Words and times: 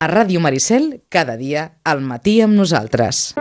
A 0.00 0.06
Ràdio 0.06 0.38
Maricel, 0.38 1.02
cada 1.10 1.34
dia, 1.34 1.72
al 1.82 1.98
matí 2.06 2.38
amb 2.38 2.54
nosaltres. 2.54 3.34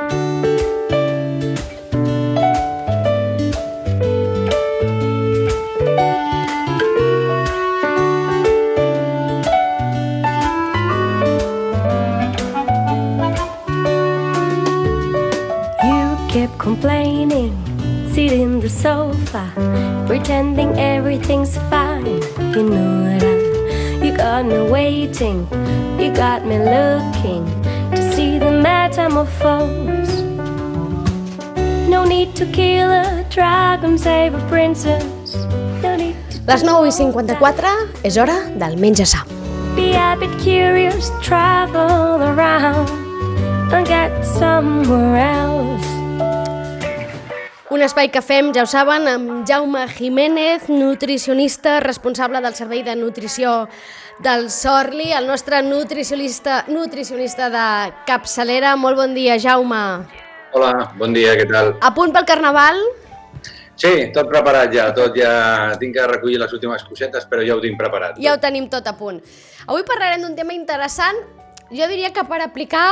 Kept 16.34 16.58
complaining, 16.58 17.53
sitting 18.13 18.41
in 18.41 18.59
the 18.59 18.70
sofa, 18.70 19.45
pretending 20.08 20.73
everything's 20.80 21.55
fine. 21.70 22.17
You 22.53 22.63
know 22.66 23.17
that 23.21 24.02
you 24.03 24.12
got 24.17 24.45
me 24.45 24.58
waiting, 24.70 25.48
you 26.00 26.12
got 26.14 26.45
me 26.45 26.58
looking 26.58 27.45
to 27.91 28.02
see 28.14 28.40
the 28.40 28.52
metamorphose. 28.52 30.22
No 31.90 32.05
need 32.05 32.36
to 32.36 32.46
kill 32.46 32.92
a 32.92 33.26
dragon, 33.30 33.98
save 33.98 34.34
a 34.34 34.48
princess. 34.50 35.36
No 35.82 35.96
need 35.96 36.16
to 36.32 36.38
Les 36.48 36.64
9 36.64 36.88
i 36.88 36.91
54 36.91 37.68
és 38.04 38.18
hora 38.18 38.38
del 38.55 38.78
menja 38.78 39.05
sa. 39.05 39.26
be 39.78 39.94
a 39.94 40.18
bit 40.20 40.36
curious, 40.40 41.12
travel 41.22 42.24
around 42.24 42.90
and 43.72 43.86
get 43.86 44.26
somewhere 44.26 45.18
else. 45.18 45.97
Un 47.77 47.84
espai 47.86 48.08
que 48.09 48.23
fem, 48.26 48.48
ja 48.55 48.63
ho 48.66 48.66
saben, 48.66 49.04
amb 49.05 49.44
Jaume 49.45 49.84
Jiménez, 49.91 50.63
nutricionista 50.66 51.76
responsable 51.80 52.40
del 52.41 52.55
Servei 52.58 52.80
de 52.81 52.95
Nutrició 52.98 53.52
del 54.18 54.48
Sorli, 54.49 55.12
el 55.13 55.27
nostre 55.30 55.59
nutricionista, 55.62 56.63
nutricionista 56.73 57.52
de 57.54 57.66
capçalera. 58.08 58.71
Molt 58.82 58.98
bon 58.98 59.13
dia, 59.13 59.35
Jaume. 59.38 59.82
Hola, 60.57 60.71
bon 60.98 61.13
dia, 61.13 61.35
què 61.37 61.46
tal? 61.52 61.76
A 61.85 61.91
punt 61.93 62.15
pel 62.15 62.26
Carnaval? 62.26 62.82
Sí, 63.76 64.07
tot 64.15 64.25
preparat 64.31 64.73
ja, 64.73 64.87
tot 64.97 65.13
ja... 65.13 65.35
Tinc 65.77 65.93
que 65.99 66.07
recollir 66.09 66.39
les 66.41 66.57
últimes 66.57 66.81
cosetes, 66.87 67.30
però 67.30 67.45
ja 67.45 67.59
ho 67.59 67.61
tinc 67.61 67.77
preparat. 67.77 68.17
Ja 68.25 68.33
ho 68.33 68.41
tenim 68.41 68.71
tot 68.73 68.89
a 68.89 68.95
punt. 68.97 69.21
Avui 69.67 69.85
parlarem 69.85 70.25
d'un 70.25 70.33
tema 70.33 70.57
interessant, 70.57 71.21
jo 71.69 71.91
diria 71.93 72.09
que 72.09 72.25
per 72.25 72.41
aplicar 72.41 72.87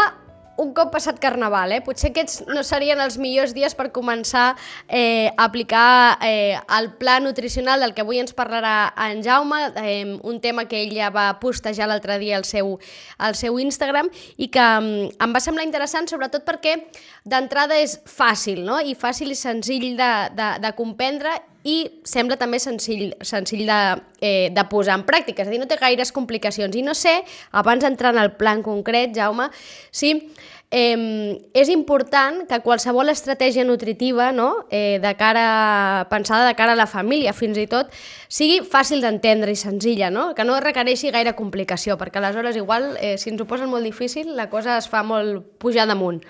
un 0.57 0.73
cop 0.73 0.91
passat 0.93 1.19
Carnaval, 1.21 1.73
eh? 1.75 1.81
Potser 1.85 2.11
aquests 2.11 2.43
no 2.49 2.63
serien 2.65 2.99
els 3.03 3.17
millors 3.21 3.53
dies 3.55 3.75
per 3.75 3.89
començar 3.95 4.45
eh, 4.87 5.31
a 5.31 5.47
aplicar 5.47 6.17
eh, 6.23 6.57
el 6.77 6.91
pla 6.99 7.17
nutricional 7.23 7.83
del 7.83 7.95
que 7.95 8.05
avui 8.05 8.21
ens 8.21 8.35
parlarà 8.35 8.93
en 9.07 9.23
Jaume, 9.25 9.61
eh, 9.81 10.17
un 10.23 10.39
tema 10.41 10.67
que 10.69 10.81
ell 10.83 10.93
ja 10.95 11.11
va 11.13 11.27
postejar 11.41 11.89
l'altre 11.91 12.19
dia 12.21 12.37
al 12.37 12.45
seu, 12.47 12.77
al 13.17 13.35
seu 13.35 13.59
Instagram 13.59 14.11
i 14.37 14.49
que 14.53 14.63
mm, 14.63 15.17
em 15.23 15.35
va 15.35 15.43
semblar 15.43 15.67
interessant 15.67 16.07
sobretot 16.11 16.45
perquè 16.47 16.77
d'entrada 17.25 17.79
és 17.81 17.99
fàcil, 18.05 18.63
no? 18.67 18.79
I 18.79 18.95
fàcil 18.95 19.33
i 19.33 19.39
senzill 19.39 19.93
de, 19.99 20.13
de, 20.35 20.49
de 20.63 20.73
comprendre 20.77 21.35
i 21.65 21.75
sembla 22.05 22.37
també 22.37 22.59
senzill, 22.61 23.15
senzill 23.25 23.65
de, 23.65 23.79
eh, 24.21 24.49
de 24.53 24.65
posar 24.69 24.99
en 24.99 25.05
pràctica, 25.07 25.41
és 25.41 25.49
a 25.49 25.53
dir, 25.53 25.59
no 25.61 25.65
té 25.69 25.79
gaires 25.81 26.13
complicacions. 26.13 26.75
I 26.77 26.83
no 26.85 26.93
sé, 26.93 27.23
abans 27.51 27.81
d'entrar 27.81 28.13
en 28.13 28.21
el 28.21 28.35
plan 28.37 28.61
concret, 28.61 29.15
Jaume, 29.17 29.49
si 29.89 30.13
eh, 30.69 31.41
és 31.57 31.69
important 31.73 32.43
que 32.45 32.61
qualsevol 32.61 33.09
estratègia 33.09 33.65
nutritiva, 33.65 34.31
no? 34.31 34.67
eh, 34.69 34.99
de 35.01 35.15
cara, 35.17 36.05
pensada 36.09 36.45
de 36.45 36.53
cara 36.53 36.73
a 36.73 36.79
la 36.79 36.85
família 36.85 37.33
fins 37.33 37.57
i 37.57 37.65
tot, 37.65 37.89
sigui 38.29 38.61
fàcil 38.61 39.01
d'entendre 39.01 39.51
i 39.51 39.57
senzilla, 39.57 40.11
no? 40.13 40.33
que 40.37 40.45
no 40.45 40.61
requereixi 40.61 41.09
gaire 41.15 41.33
complicació, 41.33 41.97
perquè 41.97 42.21
aleshores 42.21 42.61
igual, 42.61 42.91
eh, 42.99 43.17
si 43.17 43.33
ens 43.33 43.41
ho 43.41 43.49
posen 43.49 43.73
molt 43.73 43.89
difícil, 43.89 44.35
la 44.37 44.51
cosa 44.53 44.77
es 44.77 44.89
fa 44.91 45.01
molt 45.01 45.57
pujar 45.57 45.89
damunt. 45.89 46.21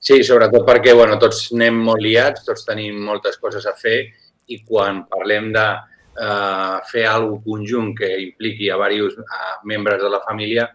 Sí, 0.00 0.22
sobretot 0.24 0.64
perquè 0.64 0.94
bueno, 0.96 1.18
tots 1.20 1.50
anem 1.54 1.76
molt 1.84 2.00
liats, 2.00 2.44
tots 2.46 2.64
tenim 2.64 2.96
moltes 3.04 3.36
coses 3.40 3.66
a 3.68 3.74
fer 3.76 4.10
i 4.50 4.60
quan 4.66 5.04
parlem 5.10 5.52
de 5.54 5.66
eh, 5.70 6.76
fer 6.90 7.06
alguna 7.08 7.42
conjunt 7.46 7.94
que 7.98 8.10
impliqui 8.26 8.70
a 8.70 8.76
diversos 8.80 9.18
eh, 9.18 9.54
membres 9.64 10.02
de 10.02 10.10
la 10.12 10.20
família, 10.26 10.68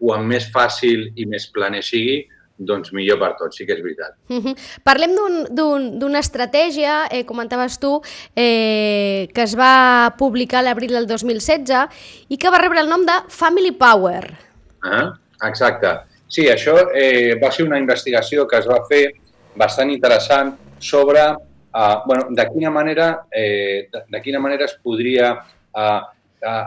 quan 0.00 0.26
més 0.26 0.48
fàcil 0.52 1.10
i 1.16 1.26
més 1.28 1.48
planer 1.54 1.82
sigui, 1.84 2.22
doncs 2.60 2.92
millor 2.92 3.16
per 3.20 3.30
tots, 3.38 3.56
sí 3.56 3.64
que 3.66 3.72
és 3.72 3.80
veritat. 3.82 4.16
Uh 4.28 4.40
-huh. 4.44 4.54
Parlem 4.84 5.14
d'una 5.48 6.06
un, 6.06 6.16
estratègia, 6.16 7.08
eh, 7.10 7.24
comentaves 7.24 7.78
tu, 7.78 8.00
eh, 8.36 9.28
que 9.34 9.42
es 9.42 9.56
va 9.56 10.14
publicar 10.18 10.58
a 10.58 10.62
l'abril 10.62 10.92
del 10.92 11.06
2016 11.06 11.88
i 12.28 12.36
que 12.36 12.50
va 12.50 12.58
rebre 12.58 12.80
el 12.80 12.88
nom 12.88 13.04
de 13.06 13.16
Family 13.28 13.72
Power. 13.72 14.36
Ah, 14.82 15.12
exacte. 15.42 15.88
Sí, 16.28 16.46
això 16.46 16.76
eh, 16.94 17.38
va 17.42 17.50
ser 17.50 17.64
una 17.64 17.78
investigació 17.78 18.46
que 18.46 18.58
es 18.58 18.66
va 18.66 18.84
fer 18.88 19.12
bastant 19.56 19.90
interessant 19.90 20.56
sobre 20.78 21.34
eh, 21.74 21.96
bueno, 22.06 22.26
de, 22.30 22.48
quina 22.52 22.70
manera, 22.70 23.26
eh, 23.30 23.88
de, 23.92 24.04
de 24.08 24.22
quina 24.22 24.40
manera 24.40 24.64
es 24.64 24.74
podria 24.82 25.32
eh, 25.76 26.00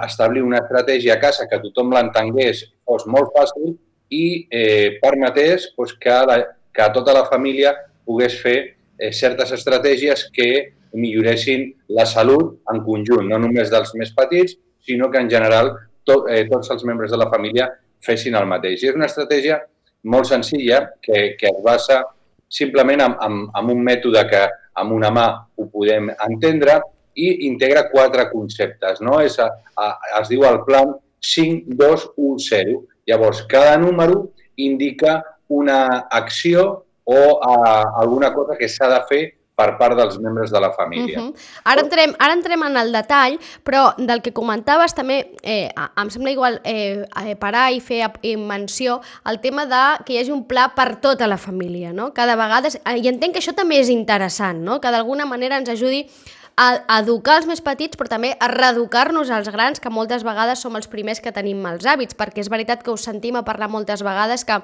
establir 0.05 0.43
una 0.43 0.59
estratègia 0.59 1.15
a 1.15 1.19
casa 1.19 1.47
que 1.49 1.59
tothom 1.63 1.93
l'entengués, 1.93 2.63
fos 2.85 3.07
molt 3.09 3.33
fàcil 3.35 3.73
i 4.13 4.25
eh, 4.51 4.99
permetés 5.01 5.71
doncs, 5.77 5.95
que, 5.99 6.19
la, 6.29 6.39
que 6.73 6.89
tota 6.93 7.15
la 7.15 7.25
família 7.29 7.73
pogués 8.05 8.37
fer 8.41 8.57
eh, 8.99 9.11
certes 9.11 9.51
estratègies 9.55 10.27
que 10.33 10.49
milloressin 10.93 11.71
la 11.97 12.05
salut 12.05 12.59
en 12.69 12.83
conjunt, 12.85 13.25
no 13.29 13.39
només 13.41 13.71
dels 13.73 13.95
més 13.97 14.13
petits, 14.13 14.57
sinó 14.85 15.09
que 15.09 15.21
en 15.21 15.29
general 15.31 15.71
to, 16.05 16.23
eh, 16.29 16.45
tots 16.49 16.69
els 16.71 16.83
membres 16.85 17.11
de 17.11 17.17
la 17.17 17.29
família 17.31 17.69
fessin 18.03 18.35
el 18.35 18.49
mateix. 18.49 18.83
I 18.83 18.91
és 18.91 18.99
una 18.99 19.07
estratègia 19.09 19.61
molt 20.03 20.27
senzilla 20.27 20.83
que, 21.01 21.33
que 21.39 21.49
es 21.49 21.63
basa 21.63 22.03
simplement 22.51 23.01
en, 23.01 23.15
en, 23.25 23.39
en 23.55 23.71
un 23.73 23.81
mètode 23.81 24.21
que 24.29 24.43
amb 24.79 24.95
una 24.95 25.11
mà 25.13 25.27
ho 25.57 25.67
podem 25.71 26.09
entendre 26.27 26.79
i 27.15 27.47
integra 27.47 27.87
quatre 27.91 28.29
conceptes. 28.31 29.01
No? 29.01 29.19
És 29.21 29.37
a, 29.39 29.49
a, 29.77 29.89
es 30.21 30.31
diu 30.31 30.45
el 30.49 30.63
plan 30.67 30.95
5-2-1-0. 31.23 32.79
Llavors, 33.09 33.43
cada 33.49 33.77
número 33.77 34.31
indica 34.57 35.21
una 35.53 36.07
acció 36.09 36.85
o 37.03 37.21
a, 37.43 37.55
alguna 38.01 38.33
cosa 38.33 38.57
que 38.57 38.69
s'ha 38.69 38.89
de 38.89 39.01
fer 39.09 39.23
per 39.55 39.77
part 39.77 39.97
dels 39.97 40.17
membres 40.19 40.51
de 40.51 40.59
la 40.59 40.71
família. 40.73 41.19
Uh 41.19 41.25
-huh. 41.27 41.35
ara, 41.63 41.81
entrem, 41.81 42.15
ara 42.19 42.33
entrem 42.33 42.63
en 42.63 42.77
el 42.77 42.91
detall, 42.91 43.39
però 43.63 43.93
del 43.97 44.21
que 44.21 44.33
comentaves 44.33 44.93
també 44.93 45.31
eh, 45.43 45.69
em 45.95 46.09
sembla 46.09 46.31
igual 46.31 46.61
eh, 46.63 47.05
parar 47.39 47.71
i 47.71 47.79
fer 47.79 48.11
eh, 48.21 48.37
menció 48.37 49.01
al 49.23 49.39
tema 49.41 49.65
de 49.65 50.03
que 50.05 50.13
hi 50.13 50.17
hagi 50.17 50.31
un 50.31 50.45
pla 50.45 50.73
per 50.75 50.95
tota 50.95 51.27
la 51.27 51.37
família. 51.37 51.93
No? 51.93 52.13
Cada 52.13 52.35
vegada, 52.35 52.69
I 52.95 53.07
entenc 53.07 53.33
que 53.33 53.39
això 53.39 53.53
també 53.53 53.79
és 53.79 53.89
interessant, 53.89 54.63
no? 54.63 54.79
que 54.79 54.91
d'alguna 54.91 55.25
manera 55.25 55.57
ens 55.57 55.69
ajudi 55.69 56.07
a 56.55 56.99
educar 56.99 57.37
els 57.37 57.47
més 57.49 57.61
petits, 57.61 57.97
però 57.97 58.09
també 58.09 58.35
a 58.39 58.47
reeducar-nos 58.47 59.31
als 59.33 59.49
grans, 59.49 59.79
que 59.79 59.89
moltes 59.89 60.23
vegades 60.23 60.61
som 60.61 60.75
els 60.75 60.87
primers 60.87 61.19
que 61.19 61.31
tenim 61.31 61.61
mals 61.61 61.85
hàbits, 61.85 62.15
perquè 62.15 62.39
és 62.45 62.49
veritat 62.49 62.83
que 62.83 62.91
us 62.91 63.01
sentim 63.01 63.35
a 63.35 63.43
parlar 63.43 63.69
moltes 63.69 64.03
vegades 64.05 64.45
que 64.45 64.61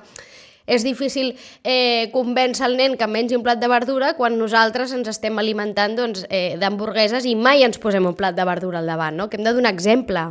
és 0.69 0.85
difícil 0.85 1.33
eh, 1.63 2.09
convèncer 2.13 2.67
el 2.69 2.77
nen 2.79 2.95
que 2.99 3.07
mengi 3.09 3.37
un 3.37 3.43
plat 3.45 3.59
de 3.61 3.69
verdura 3.71 4.13
quan 4.17 4.37
nosaltres 4.39 4.93
ens 4.95 5.09
estem 5.11 5.41
alimentant 5.41 5.97
doncs, 5.97 6.25
eh, 6.29 6.55
d'hamburgueses 6.61 7.25
i 7.25 7.35
mai 7.35 7.65
ens 7.65 7.81
posem 7.81 8.05
un 8.05 8.15
plat 8.15 8.37
de 8.37 8.45
verdura 8.45 8.79
al 8.79 8.87
davant, 8.89 9.17
no? 9.17 9.29
que 9.29 9.39
hem 9.39 9.47
de 9.47 9.55
donar 9.57 9.73
exemple. 9.73 10.27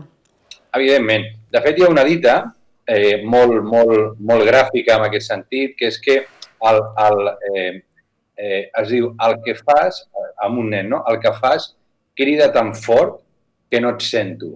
Evidentment. 0.78 1.26
De 1.50 1.62
fet, 1.64 1.78
hi 1.78 1.86
ha 1.86 1.90
una 1.90 2.06
dita 2.06 2.38
eh, 2.86 3.24
molt, 3.24 3.62
molt, 3.66 4.18
molt 4.20 4.46
gràfica 4.46 4.98
en 4.98 5.08
aquest 5.08 5.28
sentit, 5.32 5.74
que 5.78 5.90
és 5.90 5.98
que 6.04 6.20
el, 6.68 6.80
el, 7.04 7.32
eh, 7.50 7.72
eh, 8.38 8.62
es 8.82 8.92
diu 8.92 9.10
el 9.26 9.40
que 9.44 9.56
fas, 9.58 10.04
amb 10.44 10.62
un 10.62 10.70
nen, 10.70 10.88
no? 10.92 11.02
el 11.10 11.18
que 11.22 11.32
fas 11.34 11.72
crida 12.18 12.52
tan 12.52 12.74
fort 12.74 13.20
que 13.70 13.80
no 13.80 13.92
et 13.94 14.04
sento. 14.06 14.54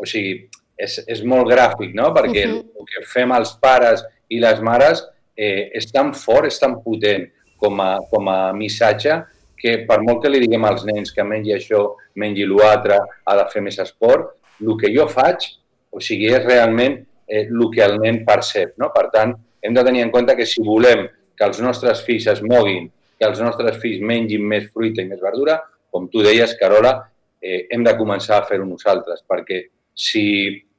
O 0.00 0.08
sigui, 0.08 0.48
és, 0.80 0.96
és 1.08 1.22
molt 1.28 1.48
gràfic, 1.50 1.92
no? 1.96 2.10
Perquè 2.16 2.46
uh 2.46 2.52
-huh. 2.52 2.80
el 2.80 2.88
que 2.88 3.04
fem 3.06 3.32
els 3.36 3.52
pares 3.60 4.04
i 4.30 4.40
les 4.42 4.62
mares 4.64 5.02
eh, 5.36 5.70
és 5.76 5.90
tan 5.92 6.14
fort, 6.16 6.48
és 6.48 6.58
tan 6.60 6.78
potent 6.84 7.26
com 7.60 7.80
a, 7.82 7.92
com 8.10 8.28
a 8.32 8.52
missatge 8.56 9.18
que 9.60 9.82
per 9.88 10.00
molt 10.06 10.22
que 10.22 10.30
li 10.32 10.40
diguem 10.40 10.64
als 10.64 10.86
nens 10.88 11.12
que 11.12 11.24
mengi 11.26 11.52
això, 11.52 11.82
mengi 12.16 12.46
l'altre, 12.48 12.96
ha 13.26 13.36
de 13.36 13.48
fer 13.52 13.60
més 13.64 13.76
esport, 13.82 14.36
el 14.60 14.76
que 14.80 14.92
jo 14.94 15.04
faig, 15.10 15.44
o 15.92 16.00
sigui, 16.00 16.30
és 16.32 16.46
realment 16.46 16.96
eh, 17.28 17.44
el 17.44 17.66
que 17.74 17.84
el 17.84 17.98
nen 18.00 18.22
percep. 18.24 18.72
No? 18.80 18.88
Per 18.94 19.10
tant, 19.12 19.34
hem 19.60 19.76
de 19.76 19.84
tenir 19.84 20.06
en 20.06 20.14
compte 20.14 20.36
que 20.38 20.48
si 20.48 20.64
volem 20.64 21.04
que 21.36 21.46
els 21.48 21.60
nostres 21.60 22.00
fills 22.06 22.28
es 22.32 22.40
moguin 22.44 22.88
que 23.20 23.28
els 23.28 23.40
nostres 23.44 23.76
fills 23.82 24.00
mengin 24.00 24.46
més 24.48 24.70
fruita 24.72 25.04
i 25.04 25.08
més 25.08 25.20
verdura, 25.20 25.58
com 25.92 26.06
tu 26.08 26.22
deies, 26.24 26.56
Carola, 26.56 26.94
eh, 27.42 27.66
hem 27.68 27.84
de 27.84 27.92
començar 27.98 28.38
a 28.38 28.46
fer-ho 28.48 28.64
nosaltres, 28.64 29.20
perquè 29.28 29.66
si 29.92 30.24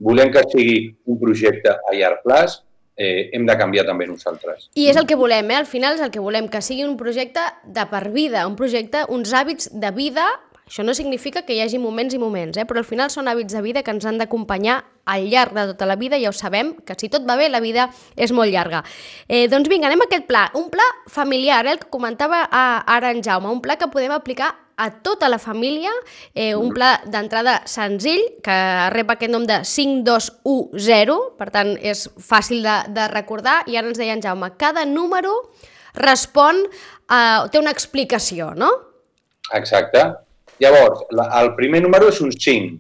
volem 0.01 0.31
que 0.33 0.42
sigui 0.50 0.80
un 1.06 1.19
projecte 1.21 1.75
a 1.75 1.94
llarg 1.94 2.24
plaç, 2.25 2.57
eh, 2.98 3.30
hem 3.34 3.48
de 3.48 3.58
canviar 3.58 3.86
també 3.88 4.08
nosaltres. 4.10 4.70
I 4.76 4.88
és 4.92 5.00
el 5.00 5.08
que 5.10 5.20
volem, 5.20 5.52
eh? 5.52 5.60
al 5.64 5.70
final 5.70 5.98
és 5.98 6.06
el 6.06 6.14
que 6.14 6.24
volem, 6.24 6.50
que 6.52 6.62
sigui 6.66 6.86
un 6.88 6.98
projecte 7.00 7.44
de 7.66 7.86
per 7.92 8.08
vida, 8.12 8.48
un 8.48 8.56
projecte, 8.60 9.06
uns 9.10 9.34
hàbits 9.34 9.72
de 9.74 9.92
vida 9.96 10.28
Això 10.72 10.86
no 10.88 10.94
significa 10.96 11.42
que 11.44 11.52
hi 11.52 11.60
hagi 11.60 11.82
moments 11.84 12.14
i 12.16 12.20
moments, 12.22 12.56
eh? 12.56 12.64
però 12.64 12.80
al 12.80 12.88
final 12.88 13.10
són 13.12 13.28
hàbits 13.28 13.52
de 13.52 13.60
vida 13.60 13.82
que 13.84 13.92
ens 13.92 14.06
han 14.08 14.22
d'acompanyar 14.22 14.78
al 15.12 15.26
llarg 15.28 15.52
de 15.58 15.66
tota 15.74 15.88
la 15.90 15.98
vida, 16.00 16.16
ja 16.22 16.30
ho 16.32 16.38
sabem, 16.38 16.70
que 16.88 16.96
si 16.96 17.10
tot 17.12 17.26
va 17.28 17.36
bé, 17.36 17.50
la 17.52 17.60
vida 17.60 17.90
és 18.16 18.32
molt 18.32 18.54
llarga. 18.54 18.80
Eh, 19.28 19.50
doncs 19.52 19.68
vinga, 19.68 19.90
anem 19.90 20.06
a 20.06 20.08
aquest 20.08 20.30
pla. 20.30 20.46
Un 20.56 20.70
pla 20.72 20.86
familiar, 21.12 21.66
eh, 21.66 21.74
el 21.76 21.82
que 21.82 21.92
comentava 21.92 22.46
a, 22.48 22.64
ara 22.88 23.12
en 23.12 23.20
Jaume, 23.20 23.52
un 23.52 23.60
pla 23.60 23.76
que 23.76 23.92
podem 23.92 24.16
aplicar 24.16 24.54
a 24.81 24.89
tota 25.06 25.30
la 25.30 25.38
família, 25.39 25.92
eh, 26.33 26.56
un 26.57 26.72
pla 26.74 26.95
d'entrada 27.06 27.60
senzill, 27.69 28.24
que 28.42 28.57
rep 28.94 29.13
aquest 29.13 29.31
nom 29.33 29.45
de 29.45 29.62
5210, 29.68 31.19
per 31.38 31.50
tant 31.54 31.75
és 31.78 32.07
fàcil 32.18 32.66
de, 32.66 32.78
de 32.95 33.06
recordar, 33.13 33.62
i 33.69 33.78
ara 33.78 33.92
ens 33.92 34.01
deia 34.01 34.18
en 34.18 34.24
Jaume, 34.25 34.50
cada 34.57 34.88
número 34.89 35.36
respon, 35.94 36.63
a, 37.12 37.48
té 37.51 37.62
una 37.62 37.74
explicació, 37.75 38.56
no? 38.57 38.72
Exacte. 39.54 40.04
Llavors, 40.62 41.06
la, 41.18 41.28
el 41.42 41.54
primer 41.57 41.83
número 41.86 42.10
és 42.10 42.22
un 42.25 42.33
5. 42.33 42.80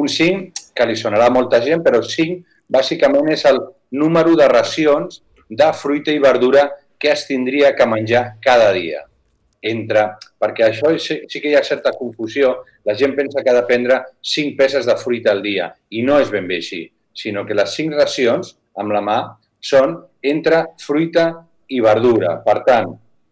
Un 0.00 0.08
5 0.08 0.72
que 0.76 0.88
li 0.88 0.96
sonarà 0.96 1.28
a 1.28 1.34
molta 1.34 1.60
gent, 1.64 1.84
però 1.84 2.00
5 2.00 2.40
bàsicament 2.72 3.28
és 3.32 3.44
el 3.48 3.60
número 3.92 4.36
de 4.38 4.48
racions 4.48 5.20
de 5.48 5.68
fruita 5.76 6.12
i 6.12 6.20
verdura 6.22 6.70
que 6.98 7.10
es 7.12 7.26
tindria 7.28 7.74
que 7.76 7.86
menjar 7.86 8.38
cada 8.40 8.70
dia. 8.72 9.02
Entre, 9.62 10.02
perquè 10.42 10.66
això 10.66 10.90
sí, 10.98 11.20
sí 11.30 11.40
que 11.40 11.52
hi 11.52 11.54
ha 11.54 11.62
certa 11.62 11.92
confusió, 11.94 12.56
la 12.84 12.96
gent 12.98 13.14
pensa 13.14 13.42
que 13.42 13.50
ha 13.52 13.60
de 13.60 13.66
prendre 13.68 14.00
5 14.18 14.56
peces 14.58 14.88
de 14.88 14.96
fruita 14.98 15.30
al 15.30 15.42
dia 15.42 15.68
i 15.90 16.02
no 16.02 16.18
és 16.18 16.32
ben 16.34 16.48
bé 16.50 16.58
així, 16.58 16.82
sinó 17.14 17.46
que 17.46 17.54
les 17.54 17.76
5 17.78 17.94
racions 18.00 18.56
amb 18.82 18.94
la 18.94 19.02
mà 19.06 19.18
són 19.62 19.94
entre 20.22 20.64
fruita 20.82 21.28
i 21.70 21.80
verdura. 21.80 22.40
Per 22.42 22.58
tant, 22.66 22.90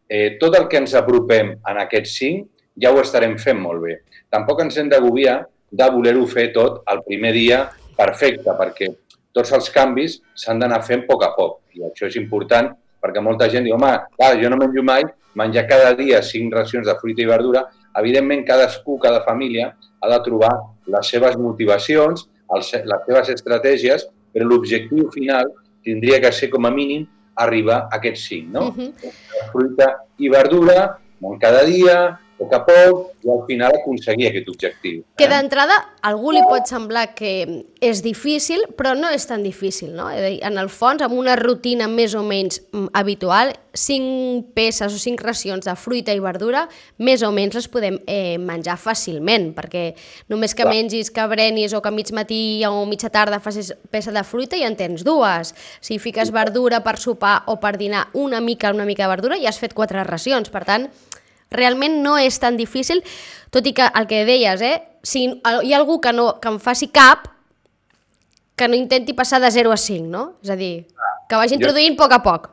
eh, 0.09 0.37
tot 0.39 0.55
el 0.59 0.69
que 0.71 0.79
ens 0.79 0.95
apropem 0.95 1.57
en 1.59 1.83
aquests 1.83 2.17
5 2.23 2.47
ja 2.81 2.93
ho 2.95 3.01
estarem 3.03 3.37
fent 3.39 3.59
molt 3.61 3.83
bé. 3.83 3.99
Tampoc 4.31 4.63
ens 4.63 4.79
hem 4.79 4.89
d'agobiar 4.89 5.41
de 5.71 5.91
voler-ho 5.91 6.27
fer 6.27 6.51
tot 6.55 6.83
el 6.91 7.03
primer 7.07 7.33
dia 7.35 7.65
perfecte, 7.97 8.55
perquè 8.59 8.91
tots 9.35 9.53
els 9.55 9.71
canvis 9.71 10.19
s'han 10.35 10.63
d'anar 10.63 10.81
fent 10.87 11.05
a 11.05 11.11
poc 11.11 11.27
a 11.27 11.35
poc. 11.37 11.59
I 11.75 11.85
això 11.91 12.09
és 12.09 12.17
important 12.19 12.73
perquè 13.01 13.23
molta 13.25 13.49
gent 13.49 13.65
diu, 13.65 13.75
home, 13.77 13.93
clar, 14.17 14.35
jo 14.41 14.51
no 14.51 14.59
menjo 14.61 14.85
mai, 14.85 15.05
menjar 15.35 15.67
cada 15.69 15.95
dia 15.99 16.23
cinc 16.23 16.55
racions 16.55 16.87
de 16.87 16.97
fruita 17.01 17.23
i 17.23 17.29
verdura, 17.29 17.65
evidentment 18.01 18.45
cadascú, 18.47 18.99
cada 19.03 19.23
família, 19.27 19.73
ha 20.01 20.11
de 20.11 20.19
trobar 20.25 20.53
les 20.91 21.13
seves 21.13 21.37
motivacions, 21.39 22.29
les 22.57 22.73
seves 22.73 23.33
estratègies, 23.37 24.09
però 24.33 24.47
l'objectiu 24.47 25.11
final 25.15 25.51
tindria 25.85 26.21
que 26.21 26.33
ser 26.33 26.51
com 26.51 26.67
a 26.67 26.73
mínim 26.75 27.07
arribar 27.41 27.87
a 27.87 27.99
aquests 27.99 28.27
cinc, 28.29 28.51
no? 28.53 28.69
Uh 28.69 28.75
-huh. 28.77 29.13
Fruita 29.53 29.89
i 30.19 30.29
verdura, 30.29 30.99
cada 31.41 31.65
dia, 31.65 32.19
poc 32.41 32.55
a 32.57 32.61
poc 32.65 33.25
i 33.25 33.29
al 33.29 33.43
final 33.45 33.75
aconseguir 33.77 34.31
aquest 34.31 34.49
objectiu. 34.49 35.03
Que 35.21 35.27
eh? 35.27 35.31
d'entrada 35.31 35.77
algú 36.09 36.33
li 36.33 36.41
pot 36.49 36.69
semblar 36.71 37.11
que 37.17 37.33
és 37.85 38.01
difícil, 38.05 38.65
però 38.79 38.95
no 38.97 39.11
és 39.13 39.27
tan 39.29 39.45
difícil, 39.45 39.93
no? 39.97 40.09
En 40.11 40.57
el 40.61 40.71
fons, 40.73 41.05
amb 41.05 41.19
una 41.21 41.37
rutina 41.37 41.89
més 41.91 42.17
o 42.17 42.23
menys 42.25 42.63
mm, 42.73 42.93
habitual, 42.97 43.53
cinc 43.77 44.49
peces 44.57 44.97
o 44.97 44.99
cinc 44.99 45.21
racions 45.23 45.69
de 45.69 45.75
fruita 45.79 46.15
i 46.17 46.23
verdura, 46.23 46.65
més 46.99 47.23
o 47.27 47.31
menys 47.35 47.59
les 47.61 47.69
podem 47.71 48.01
eh, 48.09 48.39
menjar 48.41 48.79
fàcilment, 48.81 49.51
perquè 49.57 49.85
només 50.33 50.57
que 50.57 50.65
Clar. 50.65 50.73
mengis, 50.75 51.13
que 51.13 51.29
brenis 51.31 51.77
o 51.77 51.83
que 51.85 51.93
mig 51.95 52.11
matí 52.17 52.41
o 52.67 52.87
mitja 52.89 53.13
tarda 53.13 53.43
facis 53.45 53.75
peça 53.93 54.15
de 54.17 54.25
fruita 54.25 54.57
i 54.57 54.65
en 54.65 54.79
tens 54.81 55.05
dues. 55.05 55.53
Si 55.85 56.01
fiques 56.01 56.33
verdura 56.33 56.81
per 56.87 56.97
sopar 56.99 57.43
o 57.53 57.61
per 57.61 57.77
dinar 57.77 58.09
una 58.15 58.41
mica, 58.41 58.73
una 58.73 58.89
mica 58.89 59.05
de 59.05 59.13
verdura, 59.13 59.39
ja 59.39 59.53
has 59.53 59.61
fet 59.61 59.77
quatre 59.77 60.03
racions. 60.09 60.49
Per 60.51 60.65
tant, 60.65 60.89
realment 61.51 62.01
no 62.05 62.17
és 62.19 62.39
tan 62.41 62.57
difícil, 62.57 63.03
tot 63.51 63.67
i 63.67 63.75
que 63.75 63.87
el 63.87 64.07
que 64.11 64.25
deies, 64.29 64.63
eh, 64.63 64.77
si 65.03 65.27
hi 65.27 65.73
ha 65.73 65.79
algú 65.79 66.01
que, 66.01 66.13
no, 66.13 66.35
que 66.41 66.49
em 66.49 66.59
faci 66.63 66.91
cap, 66.95 67.27
que 68.57 68.69
no 68.69 68.77
intenti 68.77 69.15
passar 69.17 69.41
de 69.41 69.51
0 69.51 69.73
a 69.73 69.79
5, 69.81 70.07
no? 70.07 70.25
És 70.45 70.51
a 70.53 70.57
dir, 70.57 70.87
que 71.29 71.39
vagi 71.39 71.57
introduint 71.57 71.95
jo, 71.95 71.99
a 71.99 72.03
poc 72.03 72.13
a 72.13 72.21
poc. 72.23 72.51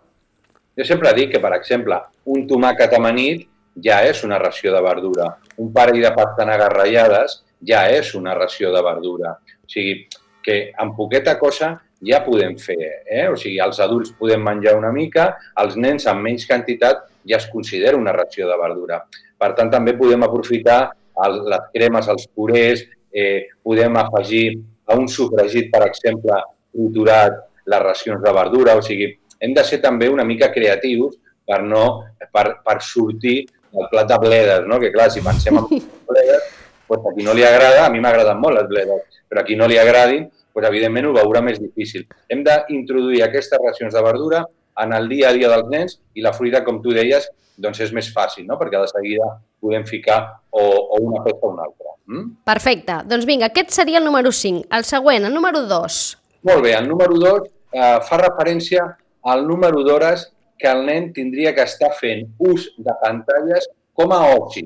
Jo 0.78 0.86
sempre 0.88 1.12
dic 1.18 1.34
que, 1.34 1.42
per 1.44 1.52
exemple, 1.58 1.98
un 2.32 2.46
tomàquet 2.48 2.94
amanit 2.96 3.44
ja 3.84 4.00
és 4.08 4.24
una 4.24 4.40
ració 4.40 4.74
de 4.74 4.82
verdura. 4.82 5.34
Un 5.58 5.74
parell 5.74 6.00
de 6.02 6.14
pastanagues 6.16 6.72
ratllades 6.74 7.42
ja 7.68 7.84
és 7.92 8.14
una 8.16 8.36
ració 8.38 8.72
de 8.74 8.82
verdura. 8.86 9.36
O 9.38 9.70
sigui, 9.70 10.08
que 10.44 10.72
amb 10.80 10.96
poqueta 10.96 11.36
cosa 11.40 11.74
ja 12.08 12.22
podem 12.24 12.56
fer. 12.62 13.04
Eh? 13.04 13.28
O 13.30 13.36
sigui, 13.36 13.58
els 13.64 13.80
adults 13.84 14.14
podem 14.18 14.44
menjar 14.44 14.78
una 14.78 14.94
mica, 14.94 15.32
els 15.60 15.76
nens 15.76 16.08
amb 16.08 16.24
menys 16.24 16.46
quantitat 16.48 17.04
ja 17.30 17.38
es 17.42 17.48
considera 17.52 17.98
una 17.98 18.14
ració 18.16 18.48
de 18.50 18.58
verdura. 18.60 19.02
Per 19.38 19.52
tant, 19.58 19.72
també 19.74 19.96
podem 19.98 20.24
aprofitar 20.26 20.80
el, 21.26 21.42
les 21.52 21.68
cremes, 21.74 22.10
els 22.14 22.28
purés, 22.34 22.86
eh, 23.14 23.48
podem 23.64 23.98
afegir 24.00 24.60
a 24.88 24.96
un 24.96 25.08
sofregit, 25.12 25.70
per 25.74 25.84
exemple, 25.88 26.40
triturat, 26.74 27.44
les 27.68 27.84
racions 27.84 28.22
de 28.24 28.34
verdura, 28.34 28.78
o 28.80 28.84
sigui, 28.84 29.10
hem 29.44 29.54
de 29.54 29.64
ser 29.68 29.82
també 29.84 30.08
una 30.10 30.24
mica 30.24 30.50
creatius 30.54 31.18
per, 31.48 31.62
no, 31.64 31.84
per, 32.32 32.62
per 32.64 32.78
sortir 32.84 33.42
del 33.74 33.90
plat 33.92 34.08
de 34.10 34.18
bledes, 34.22 34.66
no? 34.70 34.80
que 34.80 34.92
clar, 34.94 35.10
si 35.12 35.24
pensem 35.26 35.60
en 35.60 35.68
bledes, 36.10 36.48
doncs 36.88 37.10
a 37.10 37.14
qui 37.16 37.26
no 37.28 37.36
li 37.36 37.44
agrada, 37.44 37.86
a 37.86 37.92
mi 37.92 38.02
m'agraden 38.04 38.40
molt 38.40 38.62
les 38.62 38.70
bledes, 38.72 39.20
però 39.28 39.44
a 39.44 39.48
qui 39.48 39.60
no 39.60 39.68
li 39.68 39.80
agradin, 39.80 40.30
doncs 40.56 40.70
evidentment 40.72 41.10
ho 41.10 41.18
veurà 41.18 41.44
més 41.46 41.60
difícil. 41.62 42.08
Hem 42.32 42.46
d'introduir 42.48 43.22
aquestes 43.26 43.62
racions 43.62 43.94
de 43.94 44.04
verdura 44.06 44.46
en 44.84 44.94
el 44.94 45.10
dia 45.10 45.30
a 45.30 45.36
dia 45.36 45.50
dels 45.52 45.70
nens 45.72 45.98
i 46.16 46.26
la 46.26 46.34
fruita, 46.36 46.64
com 46.66 46.82
tu 46.84 46.94
deies, 46.96 47.28
doncs 47.58 47.82
és 47.82 47.92
més 47.96 48.10
fàcil, 48.14 48.46
no? 48.46 48.58
perquè 48.60 48.80
de 48.82 48.90
seguida 48.92 49.32
podem 49.62 49.86
ficar 49.90 50.20
o, 50.52 50.62
o 50.62 51.02
una 51.02 51.24
peça 51.26 51.42
o 51.42 51.52
una 51.56 51.66
altra. 51.66 51.94
Mm? 52.08 52.30
Perfecte. 52.48 53.02
Doncs 53.10 53.26
vinga, 53.28 53.50
aquest 53.50 53.74
seria 53.76 54.00
el 54.00 54.06
número 54.06 54.32
5. 54.32 54.68
El 54.78 54.86
següent, 54.88 55.26
el 55.28 55.34
número 55.34 55.66
2. 55.68 56.02
Molt 56.48 56.64
bé, 56.64 56.74
el 56.78 56.88
número 56.88 57.18
2 57.20 57.48
eh, 57.74 58.00
fa 58.08 58.22
referència 58.22 58.86
al 59.28 59.46
número 59.48 59.84
d'hores 59.84 60.30
que 60.58 60.70
el 60.72 60.86
nen 60.86 61.12
tindria 61.14 61.54
que 61.56 61.66
estar 61.66 61.92
fent 61.98 62.26
ús 62.40 62.70
de 62.78 62.94
pantalles 63.02 63.68
com 63.98 64.14
a 64.14 64.22
oci, 64.38 64.64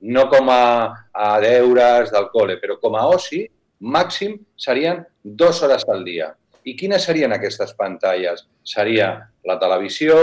no 0.00 0.26
com 0.30 0.50
a, 0.52 0.64
a 1.12 1.28
deures 1.42 2.12
del 2.14 2.28
col·le, 2.32 2.58
però 2.60 2.78
com 2.80 2.96
a 2.96 3.06
oci, 3.10 3.42
màxim 3.80 4.36
serien 4.56 5.02
dues 5.22 5.62
hores 5.62 5.84
al 5.88 6.04
dia. 6.06 6.30
I 6.68 6.74
quines 6.76 7.04
serien 7.08 7.32
aquestes 7.32 7.72
pantalles? 7.78 8.44
Seria 8.66 9.08
la 9.48 9.56
televisió, 9.60 10.18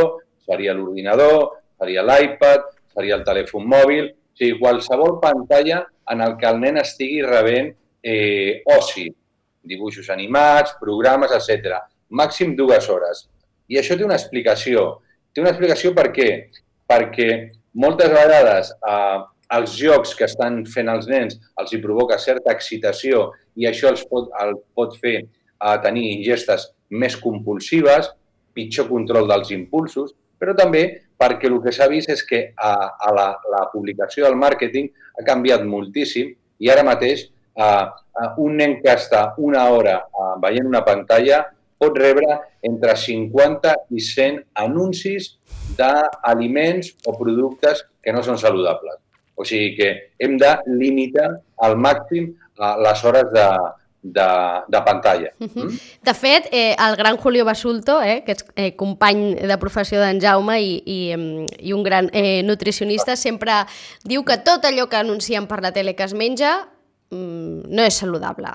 seria 0.45 0.75
l'ordinador, 0.77 1.63
seria 1.79 2.03
l'iPad, 2.05 2.67
seria 2.93 3.17
el 3.17 3.25
telèfon 3.25 3.65
mòbil, 3.71 4.11
o 4.11 4.37
sigui, 4.37 4.59
qualsevol 4.59 5.17
pantalla 5.23 5.81
en 6.13 6.21
el 6.21 6.35
que 6.37 6.49
el 6.51 6.59
nen 6.61 6.77
estigui 6.81 7.23
rebent 7.25 7.71
eh, 8.05 8.61
oci, 8.75 9.07
dibuixos 9.65 10.11
animats, 10.13 10.75
programes, 10.81 11.33
etc. 11.33 11.79
Màxim 12.13 12.53
dues 12.57 12.89
hores. 12.93 13.25
I 13.71 13.79
això 13.81 13.97
té 13.97 14.05
una 14.05 14.19
explicació. 14.19 14.85
Té 15.33 15.41
una 15.41 15.53
explicació 15.55 15.95
per 15.97 16.11
què? 16.13 16.29
Perquè 16.85 17.29
moltes 17.81 18.11
vegades 18.13 18.69
eh, 18.75 19.23
els 19.57 19.73
jocs 19.79 20.13
que 20.17 20.27
estan 20.29 20.61
fent 20.69 20.89
els 20.89 21.09
nens 21.09 21.37
els 21.61 21.73
hi 21.73 21.81
provoca 21.81 22.17
certa 22.21 22.53
excitació 22.53 23.31
i 23.55 23.67
això 23.69 23.91
els 23.93 24.05
pot, 24.09 24.29
el 24.41 24.55
pot 24.77 24.95
fer 25.01 25.19
a 25.59 25.77
tenir 25.83 26.11
ingestes 26.17 26.69
més 26.89 27.15
compulsives, 27.17 28.11
pitjor 28.55 28.87
control 28.89 29.27
dels 29.29 29.51
impulsos, 29.55 30.13
però 30.39 30.55
també 30.55 30.85
perquè 31.19 31.47
el 31.49 31.59
que 31.63 31.73
s'ha 31.75 31.87
vist 31.91 32.11
és 32.11 32.23
que 32.27 32.41
a, 32.55 32.71
a 33.07 33.13
la, 33.15 33.27
la 33.51 33.63
publicació 33.71 34.25
del 34.25 34.37
màrqueting 34.39 34.89
ha 35.19 35.25
canviat 35.27 35.63
moltíssim 35.67 36.33
i 36.59 36.71
ara 36.71 36.83
mateix 36.87 37.29
a, 37.55 37.67
a 37.91 38.25
un 38.43 38.57
nen 38.59 38.77
que 38.81 38.91
està 38.91 39.29
una 39.39 39.63
hora 39.71 40.01
a, 40.11 40.33
veient 40.43 40.67
una 40.67 40.83
pantalla 40.87 41.45
pot 41.79 41.97
rebre 41.99 42.37
entre 42.67 42.95
50 42.99 43.73
i 43.95 44.03
100 44.03 44.41
anuncis 44.63 45.33
d'aliments 45.77 46.93
o 47.05 47.15
productes 47.19 47.83
que 48.03 48.13
no 48.15 48.23
són 48.23 48.39
saludables. 48.39 48.99
O 49.35 49.43
sigui 49.43 49.73
que 49.75 49.89
hem 50.19 50.37
de 50.39 50.51
limitar 50.71 51.27
al 51.67 51.75
màxim 51.75 52.31
les 52.55 53.03
hores 53.03 53.31
de, 53.35 53.47
de, 54.05 54.61
de 54.67 54.81
pantalla. 54.81 55.33
Uh 55.39 55.47
-huh. 55.47 55.63
mm? 55.65 55.79
De 56.03 56.13
fet, 56.13 56.47
eh, 56.51 56.75
el 56.77 56.95
gran 56.95 57.17
Julio 57.17 57.45
Basulto, 57.45 58.01
eh, 58.01 58.23
que 58.23 58.31
és 58.33 58.45
eh, 58.55 58.75
company 58.75 59.35
de 59.35 59.57
professió 59.57 59.99
d'en 59.99 60.21
Jaume 60.21 60.61
i, 60.61 60.83
i, 60.85 60.99
i 61.59 61.73
un 61.73 61.83
gran 61.83 62.09
eh, 62.13 62.43
nutricionista, 62.43 63.15
sempre 63.15 63.65
diu 64.03 64.23
que 64.23 64.37
tot 64.37 64.63
allò 64.65 64.87
que 64.87 64.97
anuncien 64.97 65.47
per 65.47 65.61
la 65.61 65.71
tele 65.71 65.95
que 65.95 66.03
es 66.03 66.13
menja 66.13 66.67
mm, 67.09 67.61
no 67.67 67.81
és 67.81 67.97
saludable. 67.97 68.47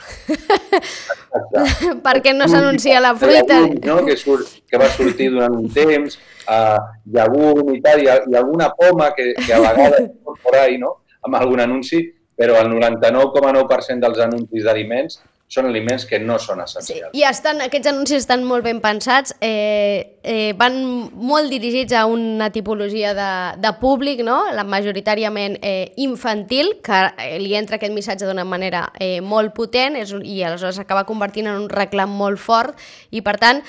Perquè 2.07 2.33
no 2.33 2.47
s'anuncia 2.47 3.00
la 3.00 3.16
fruita. 3.16 3.66
no? 3.85 4.04
que, 4.04 4.16
surt, 4.16 4.47
que 4.71 4.78
va 4.78 4.88
sortir 4.88 5.30
durant 5.30 5.54
un 5.54 5.69
temps, 5.69 6.19
uh, 6.47 6.78
llagum 7.07 7.75
i 7.75 7.80
tal, 7.80 8.00
i, 8.00 8.07
i 8.07 8.37
alguna 8.37 8.71
poma 8.71 9.12
que, 9.14 9.35
que 9.35 9.52
a 9.52 9.59
vegades 9.59 10.11
por 10.45 10.57
ahí, 10.57 10.78
no? 10.78 11.02
amb 11.23 11.35
algun 11.35 11.61
anunci, 11.61 12.14
però 12.37 12.57
el 12.61 12.71
99,9% 12.71 14.00
dels 14.00 14.19
anuncis 14.19 14.64
d'aliments 14.64 15.21
són 15.50 15.66
aliments 15.66 16.04
que 16.07 16.21
no 16.23 16.37
són 16.38 16.61
Sí, 16.61 16.78
essencials. 16.78 17.11
i 17.19 17.25
estan, 17.26 17.61
aquests 17.64 17.90
anuncis 17.90 18.23
estan 18.23 18.45
molt 18.47 18.62
ben 18.64 18.78
pensats, 18.80 19.35
eh, 19.42 20.16
eh, 20.23 20.52
van 20.57 20.76
molt 21.12 21.50
dirigits 21.50 21.92
a 21.92 22.04
una 22.07 22.50
tipologia 22.54 23.12
de, 23.19 23.30
de 23.61 23.73
públic, 23.80 24.23
no? 24.23 24.45
la 24.54 24.62
majoritàriament 24.62 25.59
eh, 25.61 25.92
infantil, 25.97 26.76
que 26.87 27.02
eh, 27.19 27.38
li 27.42 27.57
entra 27.59 27.80
aquest 27.80 27.95
missatge 27.97 28.28
d'una 28.30 28.47
manera 28.47 28.87
eh, 29.00 29.19
molt 29.21 29.52
potent 29.57 29.99
és, 29.99 30.14
i 30.23 30.42
aleshores 30.47 30.78
acaba 30.78 31.07
convertint 31.09 31.50
en 31.50 31.64
un 31.64 31.69
reclam 31.69 32.14
molt 32.14 32.38
fort 32.38 32.78
i 33.11 33.23
per 33.26 33.37
tant 33.42 33.64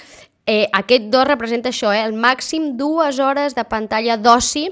eh, 0.45 0.67
aquest 0.73 1.09
dos 1.09 1.25
representa 1.25 1.69
això, 1.73 1.91
eh, 1.93 2.05
el 2.05 2.13
màxim 2.13 2.75
dues 2.77 3.17
hores 3.19 3.55
de 3.57 3.65
pantalla 3.65 4.17
d'oci 4.21 4.67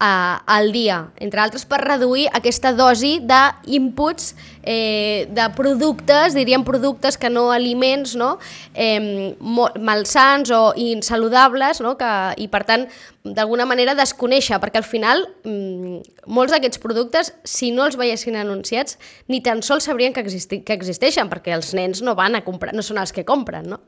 eh, 0.00 0.36
al 0.46 0.72
dia, 0.72 1.12
entre 1.20 1.40
altres 1.40 1.64
per 1.68 1.80
reduir 1.82 2.26
aquesta 2.34 2.72
dosi 2.76 3.18
d'inputs 3.22 4.32
eh, 4.62 5.28
de 5.30 5.46
productes, 5.56 6.34
diríem 6.34 6.64
productes 6.64 7.18
que 7.18 7.30
no 7.30 7.50
aliments, 7.52 8.14
no? 8.18 8.36
Eh, 8.74 9.34
malsans 9.40 10.50
o 10.54 10.62
insaludables, 10.76 11.82
no? 11.84 11.96
que, 11.98 12.12
i 12.42 12.48
per 12.52 12.64
tant, 12.68 12.86
d'alguna 13.22 13.66
manera 13.68 13.94
desconèixer, 13.98 14.58
perquè 14.62 14.82
al 14.82 14.88
final 14.88 15.26
mm, 15.44 16.26
molts 16.26 16.54
d'aquests 16.54 16.82
productes, 16.82 17.32
si 17.44 17.70
no 17.74 17.86
els 17.86 17.98
veiessin 18.00 18.38
anunciats, 18.40 18.98
ni 19.28 19.42
tan 19.44 19.62
sols 19.62 19.86
sabrien 19.90 20.14
que, 20.14 20.24
existi 20.24 20.62
que 20.66 20.76
existeixen, 20.76 21.30
perquè 21.30 21.54
els 21.54 21.74
nens 21.78 22.02
no 22.02 22.16
van 22.18 22.38
a 22.38 22.44
comprar, 22.46 22.74
no 22.74 22.82
són 22.82 23.02
els 23.02 23.14
que 23.14 23.26
compren, 23.28 23.68
no? 23.76 23.82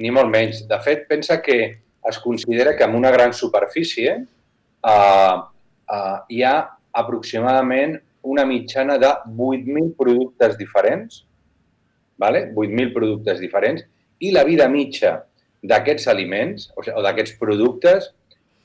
Ni 0.00 0.10
molt 0.10 0.30
menys. 0.32 0.64
De 0.68 0.78
fet, 0.80 1.04
pensa 1.08 1.42
que 1.44 1.58
es 2.08 2.18
considera 2.18 2.76
que 2.76 2.84
en 2.84 2.94
una 2.96 3.10
gran 3.12 3.34
superfície 3.36 4.14
eh, 4.16 4.41
eh, 4.82 6.16
hi 6.28 6.42
ha 6.42 6.56
aproximadament 6.92 7.98
una 8.22 8.44
mitjana 8.46 8.98
de 8.98 9.10
8.000 9.34 9.94
productes 9.98 10.56
diferents, 10.58 11.24
vale? 12.18 12.46
8.000 12.54 12.92
productes 12.94 13.40
diferents, 13.42 13.84
i 14.22 14.30
la 14.30 14.44
vida 14.46 14.68
mitja 14.70 15.16
d'aquests 15.62 16.08
aliments, 16.10 16.68
o, 16.76 16.82
sigui, 16.82 16.96
o 16.98 17.02
d'aquests 17.04 17.38
productes, 17.40 18.10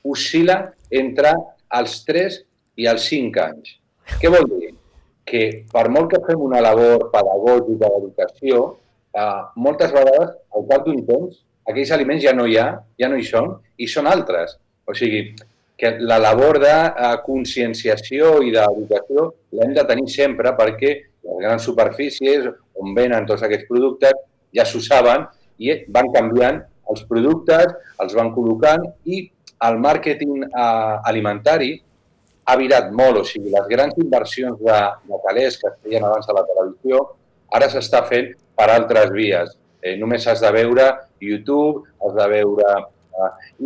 oscil·la 0.06 0.58
entre 0.94 1.34
els 1.78 1.98
3 2.06 2.38
i 2.78 2.86
els 2.90 3.08
5 3.10 3.42
anys. 3.42 3.74
Què 4.22 4.30
vol 4.32 4.46
dir? 4.52 4.72
Que 5.28 5.42
per 5.72 5.88
molt 5.92 6.12
que 6.12 6.22
fem 6.26 6.40
una 6.40 6.62
labor 6.64 7.08
pedagògica 7.12 7.90
d'educació, 7.90 8.62
eh, 9.12 9.42
moltes 9.56 9.92
vegades, 9.92 10.38
al 10.54 10.66
cap 10.70 10.86
d'un 10.86 11.02
temps, 11.06 11.42
aquells 11.68 11.92
aliments 11.92 12.24
ja 12.24 12.32
no 12.32 12.46
hi 12.48 12.56
ha, 12.56 12.70
ja 12.98 13.10
no 13.10 13.18
hi 13.18 13.26
són, 13.26 13.56
i 13.76 13.90
són 13.90 14.08
altres. 14.08 14.56
O 14.88 14.94
sigui, 14.96 15.34
que 15.78 15.94
la 16.00 16.18
labor 16.18 16.58
de 16.58 16.74
eh, 16.74 17.12
conscienciació 17.24 18.38
i 18.42 18.50
d'educació 18.54 19.28
l'hem 19.54 19.74
de 19.76 19.84
tenir 19.86 20.08
sempre 20.10 20.52
perquè 20.58 20.94
les 21.28 21.42
grans 21.44 21.64
superfícies 21.70 22.48
on 22.82 22.96
venen 22.96 23.26
tots 23.28 23.44
aquests 23.46 23.68
productes 23.70 24.18
ja 24.54 24.66
s'ho 24.66 24.82
saben 24.82 25.26
i 25.58 25.74
van 25.94 26.10
canviant 26.14 26.60
els 26.88 27.04
productes, 27.08 27.74
els 28.02 28.14
van 28.16 28.32
col·locant 28.34 28.86
i 29.04 29.26
el 29.68 29.78
màrqueting 29.82 30.44
eh, 30.48 31.10
alimentari 31.10 31.74
ha 32.48 32.56
virat 32.56 32.90
molt, 32.96 33.20
o 33.20 33.24
sigui, 33.28 33.50
les 33.52 33.66
grans 33.68 33.96
inversions 34.00 34.58
de, 34.64 34.76
de 35.08 35.22
calés 35.26 35.58
que 35.60 35.68
es 35.68 35.80
feien 35.84 36.06
abans 36.08 36.28
a 36.28 36.36
la 36.36 36.44
televisió, 36.48 37.02
ara 37.54 37.68
s'està 37.68 38.00
fent 38.08 38.30
per 38.56 38.70
altres 38.72 39.12
vies. 39.12 39.52
Eh, 39.82 39.96
només 40.00 40.24
has 40.26 40.40
de 40.40 40.52
veure 40.54 40.86
YouTube, 41.20 41.84
has 42.02 42.14
de 42.16 42.28
veure 42.32 42.70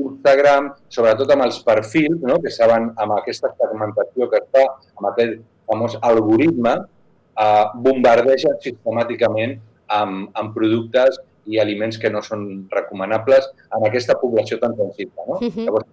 Instagram, 0.04 0.71
sobretot 0.92 1.30
amb 1.35 1.47
els 1.47 1.59
perfils, 1.66 2.21
no? 2.23 2.38
que 2.42 2.52
saben 2.52 2.90
amb 2.97 3.16
aquesta 3.18 3.52
segmentació 3.56 4.28
que 4.30 4.40
es 4.42 4.49
fa, 4.54 4.64
amb 4.99 5.11
aquest 5.12 5.40
famós 5.71 5.99
algoritme, 6.12 6.76
eh, 7.38 7.64
bombardegen 7.85 8.59
sistemàticament 8.64 9.59
amb, 9.92 10.30
amb 10.38 10.54
productes 10.56 11.18
i 11.47 11.59
aliments 11.59 11.99
que 11.99 12.11
no 12.11 12.23
són 12.23 12.44
recomanables 12.71 13.49
en 13.75 13.87
aquesta 13.88 14.16
població 14.21 14.59
tan 14.62 14.76
sensible. 14.78 15.26
No? 15.26 15.40
Mhm. 15.40 15.66
Llavors, 15.66 15.88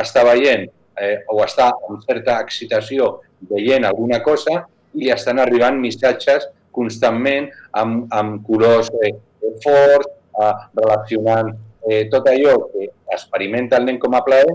està 0.00 0.24
veient 0.26 0.68
eh, 0.98 1.24
o 1.30 1.40
està 1.44 1.70
amb 1.88 2.02
certa 2.06 2.38
excitació 2.42 3.20
veient 3.50 3.84
alguna 3.84 4.20
cosa 4.22 4.64
i 4.94 5.04
li 5.04 5.10
estan 5.10 5.40
arribant 5.42 5.80
missatges 5.80 6.46
constantment 6.74 7.50
amb, 7.72 8.06
amb 8.14 8.42
colors 8.46 8.90
eh, 9.02 9.14
forts, 9.62 10.10
eh, 10.40 10.52
relacionant 10.78 11.54
eh, 11.88 12.04
tot 12.10 12.28
allò 12.28 12.56
que 12.72 12.88
experimenta 13.14 13.78
el 13.78 13.86
nen 13.88 13.98
com 14.02 14.14
a 14.16 14.22
plaer 14.26 14.50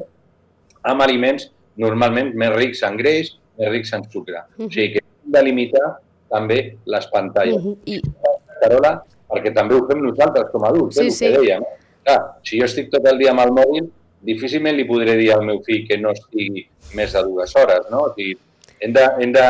amb 0.89 1.03
aliments 1.05 1.49
normalment 1.79 2.33
més 2.35 2.53
rics 2.55 2.83
en 2.87 2.97
greix, 2.99 3.33
més 3.59 3.71
rics 3.71 3.93
en 3.93 4.05
sucre. 4.11 4.43
Mhm. 4.57 4.67
O 4.67 4.71
sigui 4.71 4.93
que 4.93 5.03
hem 5.03 5.31
de 5.37 5.43
limitar 5.43 5.87
també 6.29 6.77
les 6.85 7.07
pantalles. 7.07 7.55
Uh 7.55 7.73
-huh. 7.73 7.77
I, 7.85 8.01
Carola, 8.61 9.03
perquè 9.29 9.53
també 9.53 9.75
ho 9.75 9.85
fem 9.87 10.01
nosaltres 10.01 10.49
com 10.51 10.63
a 10.63 10.69
adults, 10.69 10.97
Sí, 10.97 11.07
eh, 11.07 11.11
sí. 11.11 11.25
que 11.25 11.39
dèiem. 11.39 11.63
Clar, 12.03 12.19
si 12.43 12.59
jo 12.59 12.65
estic 12.65 12.89
tot 12.89 13.05
el 13.07 13.17
dia 13.17 13.31
amb 13.31 13.41
el 13.41 13.51
mòbil, 13.51 13.89
difícilment 14.21 14.75
li 14.75 14.85
podré 14.85 15.15
dir 15.15 15.31
al 15.33 15.45
meu 15.45 15.61
fill 15.63 15.85
que 15.87 15.97
no 15.97 16.11
estigui 16.11 16.67
més 16.95 17.13
de 17.13 17.23
dues 17.23 17.55
hores, 17.55 17.85
no? 17.91 18.05
O 18.09 18.13
sigui, 18.15 18.37
hem 18.79 18.93
de, 18.93 19.05
hem 19.19 19.31
de, 19.31 19.45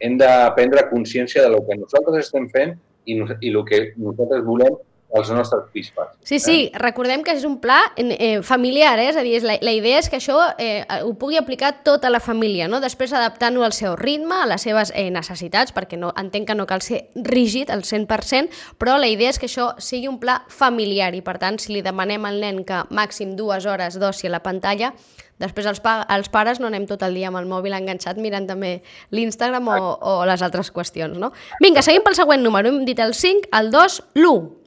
hem 0.00 0.18
de 0.18 0.30
prendre 0.56 0.88
consciència 0.90 1.42
de 1.42 1.48
lo 1.48 1.62
que 1.66 1.76
nosaltres 1.76 2.26
estem 2.26 2.48
fent 2.48 2.74
i, 3.06 3.16
i 3.40 3.48
el 3.52 3.64
que 3.64 3.92
nosaltres 3.96 4.44
volem 4.44 4.76
als 5.14 5.30
nostres 5.30 5.64
facin. 5.94 6.18
Sí, 6.24 6.38
sí, 6.40 6.70
recordem 6.74 7.22
que 7.22 7.34
és 7.36 7.44
un 7.46 7.60
pla 7.62 7.78
eh, 7.96 8.42
familiar, 8.42 8.98
eh? 8.98 9.10
és 9.12 9.16
a 9.16 9.22
dir, 9.22 9.36
és 9.38 9.44
la, 9.46 9.54
la 9.62 9.74
idea 9.76 10.00
és 10.02 10.08
que 10.10 10.18
això 10.18 10.40
eh, 10.58 10.82
ho 11.04 11.12
pugui 11.20 11.38
aplicar 11.38 11.70
tota 11.86 12.10
la 12.10 12.18
família, 12.18 12.66
no? 12.68 12.80
després 12.82 13.14
adaptant-ho 13.14 13.62
al 13.62 13.72
seu 13.76 13.94
ritme, 14.00 14.34
a 14.42 14.48
les 14.50 14.66
seves 14.66 14.90
eh, 14.94 15.06
necessitats, 15.14 15.70
perquè 15.76 15.98
no, 16.00 16.10
entenc 16.18 16.50
que 16.50 16.56
no 16.58 16.66
cal 16.66 16.82
ser 16.82 17.04
rígid 17.14 17.70
al 17.70 17.84
100%, 17.86 18.50
però 18.80 18.96
la 18.98 19.10
idea 19.12 19.30
és 19.30 19.38
que 19.38 19.46
això 19.46 19.70
sigui 19.78 20.10
un 20.10 20.18
pla 20.18 20.40
familiar 20.50 21.12
i, 21.14 21.22
per 21.22 21.38
tant, 21.38 21.60
si 21.62 21.76
li 21.76 21.84
demanem 21.86 22.26
al 22.26 22.42
nen 22.42 22.64
que 22.66 22.82
màxim 22.90 23.36
dues 23.38 23.70
hores 23.70 24.00
d'oci 24.02 24.26
a 24.26 24.34
la 24.34 24.42
pantalla, 24.42 24.90
després 25.38 25.70
els, 25.70 25.78
pa 25.84 26.00
els 26.10 26.30
pares 26.32 26.58
no 26.58 26.66
anem 26.72 26.88
tot 26.90 27.06
el 27.06 27.14
dia 27.14 27.30
amb 27.30 27.38
el 27.38 27.46
mòbil 27.50 27.74
enganxat 27.78 28.18
mirant 28.18 28.50
també 28.50 28.74
l'Instagram 29.14 29.70
o, 29.70 29.78
o 29.94 30.18
les 30.26 30.42
altres 30.42 30.74
qüestions. 30.74 31.18
No? 31.22 31.30
Vinga, 31.62 31.86
seguim 31.86 32.02
pel 32.02 32.18
següent 32.18 32.42
número. 32.42 32.70
Hem 32.70 32.84
dit 32.88 32.98
el 32.98 33.14
5, 33.14 33.50
el 33.54 33.70
2, 33.74 34.02
l'1. 34.18 34.63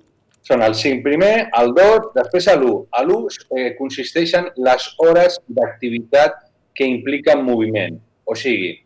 Són 0.48 0.62
el 0.64 0.78
5 0.80 1.04
primer, 1.04 1.50
el 1.60 1.74
2, 1.76 2.12
després 2.16 2.46
l'1. 2.54 2.76
A 2.96 3.02
l'1 3.04 3.40
eh, 3.58 3.72
consisteixen 3.76 4.46
les 4.64 4.86
hores 5.04 5.42
d'activitat 5.58 6.38
que 6.78 6.88
impliquen 6.88 7.42
moviment. 7.44 7.98
O 8.24 8.36
sigui, 8.36 8.78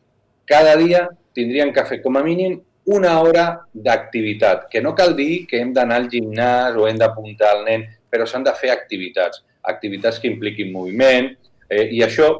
cada 0.49 0.73
dia 0.79 1.03
tindrien 1.37 1.69
que 1.75 1.83
fer 1.85 1.99
com 2.01 2.17
a 2.17 2.23
mínim 2.25 2.55
una 2.95 3.11
hora 3.21 3.45
d'activitat, 3.73 4.65
que 4.71 4.81
no 4.81 4.95
cal 4.97 5.13
dir 5.15 5.45
que 5.47 5.59
hem 5.61 5.69
d'anar 5.75 5.99
al 6.01 6.09
gimnàs 6.09 6.79
o 6.81 6.87
hem 6.89 6.97
d'apuntar 6.97 7.51
al 7.51 7.63
nen, 7.67 7.85
però 8.09 8.25
s'han 8.25 8.47
de 8.47 8.55
fer 8.57 8.73
activitats, 8.73 9.43
activitats 9.61 10.17
que 10.19 10.31
impliquin 10.31 10.73
moviment, 10.73 11.29
eh, 11.69 11.85
i 11.93 12.01
això 12.01 12.31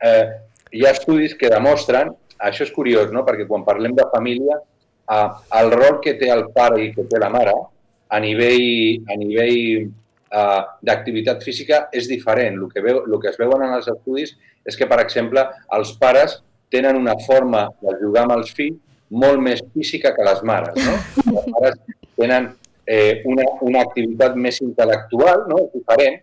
eh, 0.00 0.24
hi 0.72 0.86
ha 0.86 0.94
estudis 0.96 1.36
que 1.36 1.52
demostren, 1.52 2.14
això 2.40 2.64
és 2.64 2.72
curiós, 2.72 3.12
no? 3.12 3.26
perquè 3.28 3.44
quan 3.46 3.68
parlem 3.68 3.92
de 3.92 4.08
família, 4.16 4.56
eh, 5.04 5.28
el 5.60 5.70
rol 5.76 6.00
que 6.00 6.16
té 6.16 6.32
el 6.32 6.48
pare 6.56 6.80
i 6.80 6.90
que 6.96 7.04
té 7.12 7.20
la 7.20 7.28
mare 7.28 7.52
a 8.14 8.20
nivell, 8.22 9.02
a 9.10 9.18
nivell 9.18 9.60
eh, 9.84 10.62
d'activitat 10.86 11.42
física 11.46 11.84
és 11.92 12.08
diferent. 12.10 12.60
El 12.62 12.70
que, 12.72 12.82
veu, 12.84 13.02
el 13.08 13.20
que 13.22 13.32
es 13.32 13.38
veuen 13.40 13.66
en 13.66 13.76
els 13.76 13.90
estudis 13.90 14.34
és 14.64 14.78
que, 14.78 14.88
per 14.90 15.00
exemple, 15.02 15.44
els 15.76 15.94
pares 16.00 16.38
tenen 16.72 16.98
una 16.98 17.16
forma 17.26 17.66
de 17.82 17.96
jugar 18.00 18.26
amb 18.26 18.38
els 18.38 18.52
fills 18.54 18.80
molt 19.14 19.42
més 19.42 19.62
física 19.74 20.14
que 20.14 20.26
les 20.26 20.42
mares. 20.46 20.78
No? 20.80 20.94
Les 21.36 21.50
mares 21.54 21.80
tenen 22.18 22.48
eh, 22.86 23.22
una, 23.30 23.44
una 23.66 23.82
activitat 23.84 24.38
més 24.38 24.60
intel·lectual, 24.64 25.44
no? 25.50 25.66
diferent, 25.74 26.22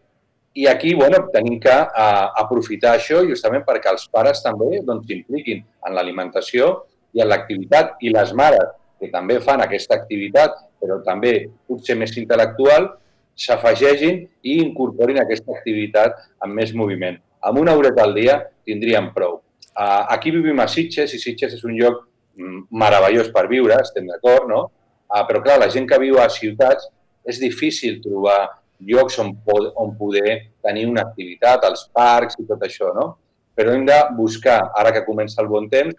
i 0.53 0.65
aquí 0.67 0.93
bueno, 0.93 1.21
tenim 1.31 1.59
que 1.63 1.71
uh, 1.71 2.25
aprofitar 2.41 2.97
això 2.97 3.21
justament 3.23 3.63
perquè 3.67 3.87
els 3.93 4.03
pares 4.11 4.41
també 4.43 4.81
doncs, 4.83 5.05
s'impliquin 5.07 5.61
en 5.87 5.95
l'alimentació 5.95 6.73
i 7.15 7.23
en 7.23 7.29
l'activitat, 7.31 7.95
i 8.03 8.11
les 8.11 8.33
mares, 8.35 8.73
que 8.99 9.07
també 9.13 9.39
fan 9.43 9.63
aquesta 9.63 9.95
activitat, 9.95 10.57
però 10.81 10.99
també 11.05 11.51
potser 11.69 11.95
més 11.99 12.13
intel·lectual, 12.17 12.89
s'afegeixin 13.37 14.25
i 14.43 14.57
incorporin 14.63 15.21
aquesta 15.21 15.53
activitat 15.55 16.17
amb 16.43 16.57
més 16.57 16.73
moviment. 16.77 17.17
Amb 17.41 17.61
una 17.61 17.75
horeta 17.77 18.03
al 18.05 18.13
dia 18.17 18.37
tindríem 18.67 19.11
prou. 19.15 19.39
Uh, 19.71 20.03
aquí 20.13 20.33
vivim 20.33 20.59
a 20.59 20.67
Sitges, 20.67 21.13
i 21.15 21.19
Sitges 21.21 21.55
és 21.55 21.63
un 21.65 21.77
lloc 21.77 22.03
mm, 22.37 22.65
meravellós 22.75 23.31
per 23.33 23.47
viure, 23.49 23.77
estem 23.79 24.09
d'acord, 24.09 24.49
no? 24.49 24.65
Uh, 25.07 25.23
però 25.27 25.41
clar, 25.43 25.57
la 25.61 25.69
gent 25.71 25.87
que 25.87 25.99
viu 26.01 26.19
a 26.19 26.27
ciutats 26.29 26.89
és 27.27 27.39
difícil 27.39 28.01
trobar 28.03 28.39
llocs 28.81 29.17
on, 29.21 29.31
on 29.79 29.95
poder 29.97 30.51
tenir 30.65 30.87
una 30.89 31.05
activitat, 31.05 31.65
els 31.69 31.85
parcs 31.93 32.37
i 32.41 32.45
tot 32.49 32.63
això, 32.65 32.91
no? 32.97 33.13
Però 33.55 33.73
hem 33.75 33.85
de 33.87 33.97
buscar, 34.17 34.59
ara 34.77 34.93
que 34.95 35.05
comença 35.05 35.41
el 35.43 35.49
bon 35.51 35.69
temps, 35.71 35.95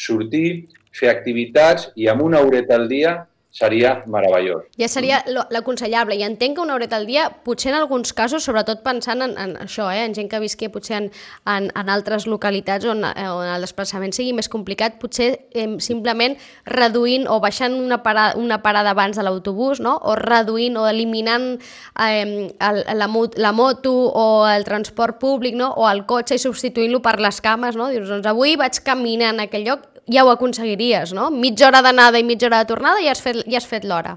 sortir, 0.00 0.70
fer 0.96 1.10
activitats 1.12 1.90
i 1.96 2.08
amb 2.10 2.24
una 2.24 2.40
horeta 2.42 2.76
al 2.76 2.88
dia 2.90 3.14
seria 3.50 4.02
meravellós. 4.06 4.64
Ja 4.78 4.86
seria 4.88 5.24
lo- 5.26 5.46
l'aconsellable. 5.50 6.14
I 6.16 6.22
entenc 6.22 6.56
que 6.56 6.62
una 6.62 6.74
horeta 6.74 6.96
al 6.96 7.06
dia, 7.06 7.28
potser 7.44 7.72
en 7.72 7.78
alguns 7.80 8.12
casos, 8.12 8.44
sobretot 8.44 8.82
pensant 8.84 9.22
en, 9.22 9.36
en 9.38 9.56
això, 9.64 9.88
eh, 9.92 10.04
en 10.04 10.14
gent 10.14 10.30
que 10.30 10.38
visqui 10.40 10.68
potser 10.70 10.96
en, 10.96 11.10
en, 11.46 11.70
en 11.74 11.88
altres 11.90 12.26
localitats 12.30 12.86
on, 12.86 13.02
eh, 13.04 13.26
on 13.28 13.46
el 13.46 13.60
desplaçament 13.66 14.14
sigui 14.14 14.32
més 14.32 14.48
complicat, 14.48 15.00
potser 15.02 15.46
eh, 15.50 15.66
simplement 15.82 16.36
reduint 16.66 17.26
o 17.28 17.40
baixant 17.42 17.74
una 17.74 18.02
parada, 18.04 18.36
una 18.38 18.62
parada 18.62 18.90
abans 18.94 19.16
de 19.18 19.22
l'autobús, 19.26 19.80
no? 19.80 19.96
o 19.98 20.14
reduint 20.14 20.76
o 20.78 20.86
eliminant 20.88 21.58
eh, 21.98 22.50
el, 22.54 22.82
la, 22.98 23.08
la 23.36 23.52
moto 23.52 23.92
o 24.14 24.46
el 24.48 24.64
transport 24.64 25.18
públic 25.18 25.56
no? 25.58 25.72
o 25.76 25.88
el 25.90 26.06
cotxe 26.06 26.38
i 26.38 26.42
substituint-lo 26.42 27.02
per 27.02 27.18
les 27.20 27.40
cames. 27.40 27.74
No? 27.76 27.90
Dius, 27.90 28.08
doncs 28.08 28.26
avui 28.30 28.54
vaig 28.60 28.78
caminar 28.86 29.34
en 29.34 29.40
aquell 29.46 29.66
lloc, 29.66 29.88
ja 30.12 30.24
ho 30.26 30.32
aconseguiries, 30.32 31.14
no? 31.16 31.30
Mitja 31.30 31.68
hora 31.68 31.82
d'anada 31.86 32.18
i 32.18 32.26
mitja 32.26 32.48
hora 32.48 32.64
de 32.64 32.70
tornada 32.72 33.00
i 33.02 33.08
has 33.10 33.22
fet, 33.22 33.42
ja 33.46 33.60
has 33.60 33.68
fet 33.70 33.86
l'hora. 33.86 34.16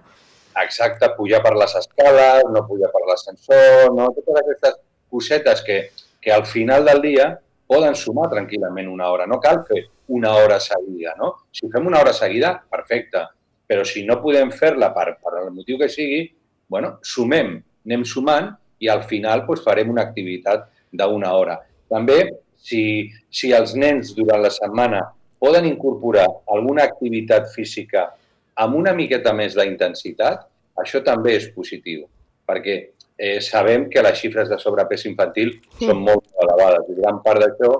Exacte, 0.62 1.10
pujar 1.18 1.42
per 1.42 1.56
les 1.58 1.74
escales, 1.80 2.44
no 2.54 2.66
pujar 2.68 2.92
per 2.94 3.02
l'ascensor, 3.08 3.94
no? 3.96 4.10
totes 4.18 4.42
aquestes 4.42 4.76
cosetes 5.10 5.64
que, 5.66 5.80
que 6.22 6.34
al 6.34 6.46
final 6.46 6.86
del 6.86 7.02
dia 7.02 7.32
poden 7.70 7.96
sumar 7.98 8.30
tranquil·lament 8.30 8.90
una 8.90 9.10
hora. 9.10 9.26
No 9.30 9.40
cal 9.42 9.64
fer 9.68 9.86
una 10.14 10.36
hora 10.38 10.60
seguida. 10.62 11.16
No? 11.18 11.34
Si 11.52 11.70
fem 11.74 11.88
una 11.90 12.02
hora 12.02 12.14
seguida, 12.14 12.54
perfecte. 12.70 13.26
Però 13.66 13.86
si 13.88 14.04
no 14.06 14.20
podem 14.22 14.52
fer-la 14.54 14.92
per, 14.94 15.16
per 15.24 15.40
el 15.42 15.50
motiu 15.56 15.80
que 15.80 15.90
sigui, 15.90 16.26
bueno, 16.70 16.98
sumem, 17.02 17.56
anem 17.88 18.04
sumant 18.06 18.52
i 18.84 18.90
al 18.92 19.06
final 19.10 19.46
doncs, 19.48 19.64
farem 19.66 19.90
una 19.90 20.04
activitat 20.06 20.68
d'una 20.94 21.34
hora. 21.34 21.58
També, 21.90 22.20
si, 22.64 23.10
si 23.32 23.52
els 23.56 23.74
nens 23.80 24.14
durant 24.18 24.44
la 24.44 24.52
setmana 24.54 25.02
poden 25.44 25.68
incorporar 25.68 26.30
alguna 26.56 26.86
activitat 26.88 27.50
física 27.52 28.08
amb 28.64 28.78
una 28.80 28.94
miqueta 28.96 29.34
més 29.36 29.58
d'intensitat, 29.58 30.46
això 30.80 31.02
també 31.04 31.36
és 31.36 31.50
positiu, 31.52 32.06
perquè 32.48 32.76
eh, 33.18 33.40
sabem 33.44 33.90
que 33.92 34.04
les 34.06 34.20
xifres 34.20 34.48
de 34.50 34.60
sobrepès 34.62 35.04
infantil 35.10 35.58
Sí. 35.78 35.90
són 35.90 36.00
molt 36.06 36.30
elevades 36.46 36.88
i 36.90 37.02
gran 37.02 37.20
part 37.26 37.44
d'això 37.44 37.74